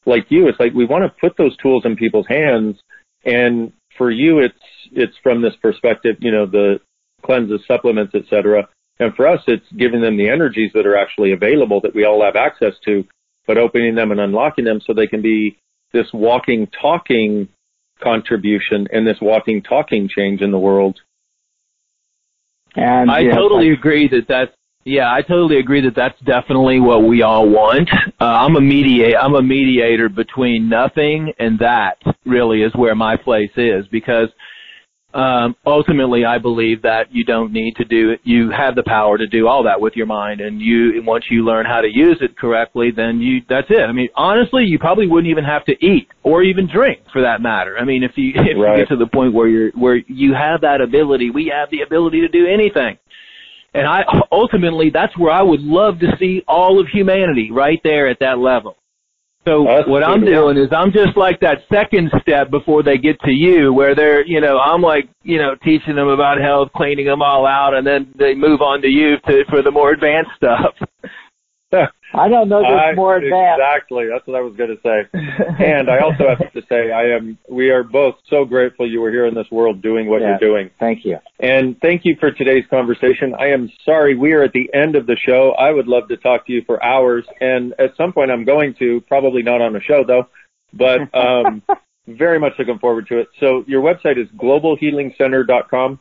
[0.05, 2.77] like you, it's like we want to put those tools in people's hands.
[3.25, 4.55] And for you, it's
[4.91, 6.79] it's from this perspective, you know, the
[7.23, 8.67] cleanses, supplements, etc.
[8.99, 12.23] And for us, it's giving them the energies that are actually available that we all
[12.23, 13.05] have access to,
[13.47, 15.57] but opening them and unlocking them so they can be
[15.93, 17.47] this walking, talking
[18.01, 20.99] contribution and this walking, talking change in the world.
[22.75, 24.51] And I yeah, totally like- agree that that's
[24.85, 27.89] yeah, I totally agree that that's definitely what we all want.
[28.19, 29.15] Uh, I'm a mediate.
[29.15, 31.97] I'm a mediator between nothing and that.
[32.25, 34.29] Really, is where my place is because
[35.13, 38.21] um, ultimately, I believe that you don't need to do it.
[38.23, 41.45] You have the power to do all that with your mind, and you once you
[41.45, 43.83] learn how to use it correctly, then you that's it.
[43.83, 47.41] I mean, honestly, you probably wouldn't even have to eat or even drink for that
[47.41, 47.77] matter.
[47.77, 48.77] I mean, if you if Right.
[48.77, 51.81] you get to the point where you're where you have that ability, we have the
[51.81, 52.97] ability to do anything.
[53.73, 58.07] And I ultimately that's where I would love to see all of humanity right there
[58.07, 58.77] at that level.
[59.45, 63.19] So That's what I'm doing is I'm just like that second step before they get
[63.21, 67.07] to you, where they're, you know, I'm like, you know, teaching them about health, cleaning
[67.07, 70.31] them all out, and then they move on to you to for the more advanced
[70.37, 70.75] stuff.
[72.15, 72.61] I don't know.
[72.61, 73.61] There's I- more advanced.
[73.61, 74.07] Exactly.
[74.07, 75.07] That's what I was going to say.
[75.63, 77.37] and I also have to say, I am.
[77.49, 80.29] We are both so grateful you were here in this world doing what Yeah.
[80.29, 80.69] you're doing.
[80.79, 81.17] Thank you.
[81.39, 83.33] And thank you for today's conversation.
[83.33, 85.51] I am sorry we are at the end of the show.
[85.51, 88.75] I would love to talk to you for hours, and at some point I'm going
[88.75, 89.01] to.
[89.07, 90.27] Probably not on a show though,
[90.73, 91.61] but um,
[92.07, 93.27] very much looking forward to it.
[93.39, 95.99] So your website is globalhealingcenter.com.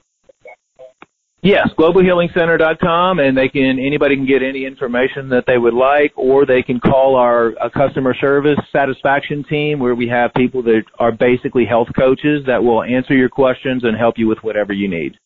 [1.44, 6.46] Yes, globalhealingcenter.com, and they can anybody can get any information that they would like, or
[6.46, 11.10] they can call our uh, customer service satisfaction team, where we have people that are
[11.10, 15.18] basically health coaches that will answer your questions and help you with whatever you need.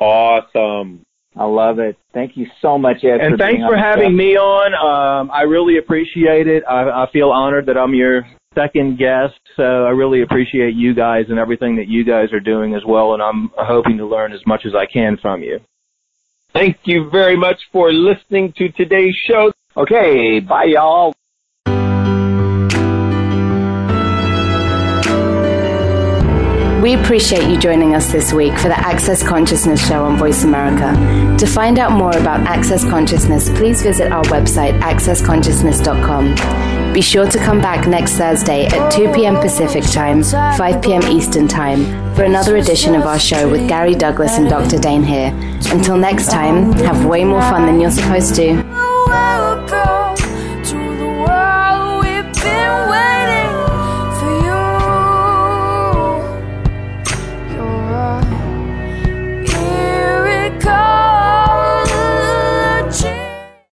[0.00, 1.04] Awesome.
[1.36, 1.98] I love it.
[2.14, 3.20] Thank you so much, Ed.
[3.20, 4.16] And for thanks being for the having show.
[4.16, 4.72] me on.
[4.72, 6.62] Um, I really appreciate it.
[6.66, 8.26] I, I feel honored that I'm your
[8.56, 9.38] second guest.
[9.56, 13.14] So I really appreciate you guys and everything that you guys are doing as well.
[13.14, 15.60] And I'm hoping to learn as much as I can from you.
[16.52, 19.52] Thank you very much for listening to today's show.
[19.76, 21.14] Okay, bye, y'all.
[26.86, 30.94] We appreciate you joining us this week for the Access Consciousness Show on Voice America.
[31.36, 36.94] To find out more about Access Consciousness, please visit our website, accessconsciousness.com.
[36.94, 39.34] Be sure to come back next Thursday at 2 p.m.
[39.34, 41.02] Pacific Time, 5 p.m.
[41.10, 41.84] Eastern Time,
[42.14, 44.78] for another edition of our show with Gary Douglas and Dr.
[44.78, 45.34] Dane Heer.
[45.72, 49.95] Until next time, have way more fun than you're supposed to.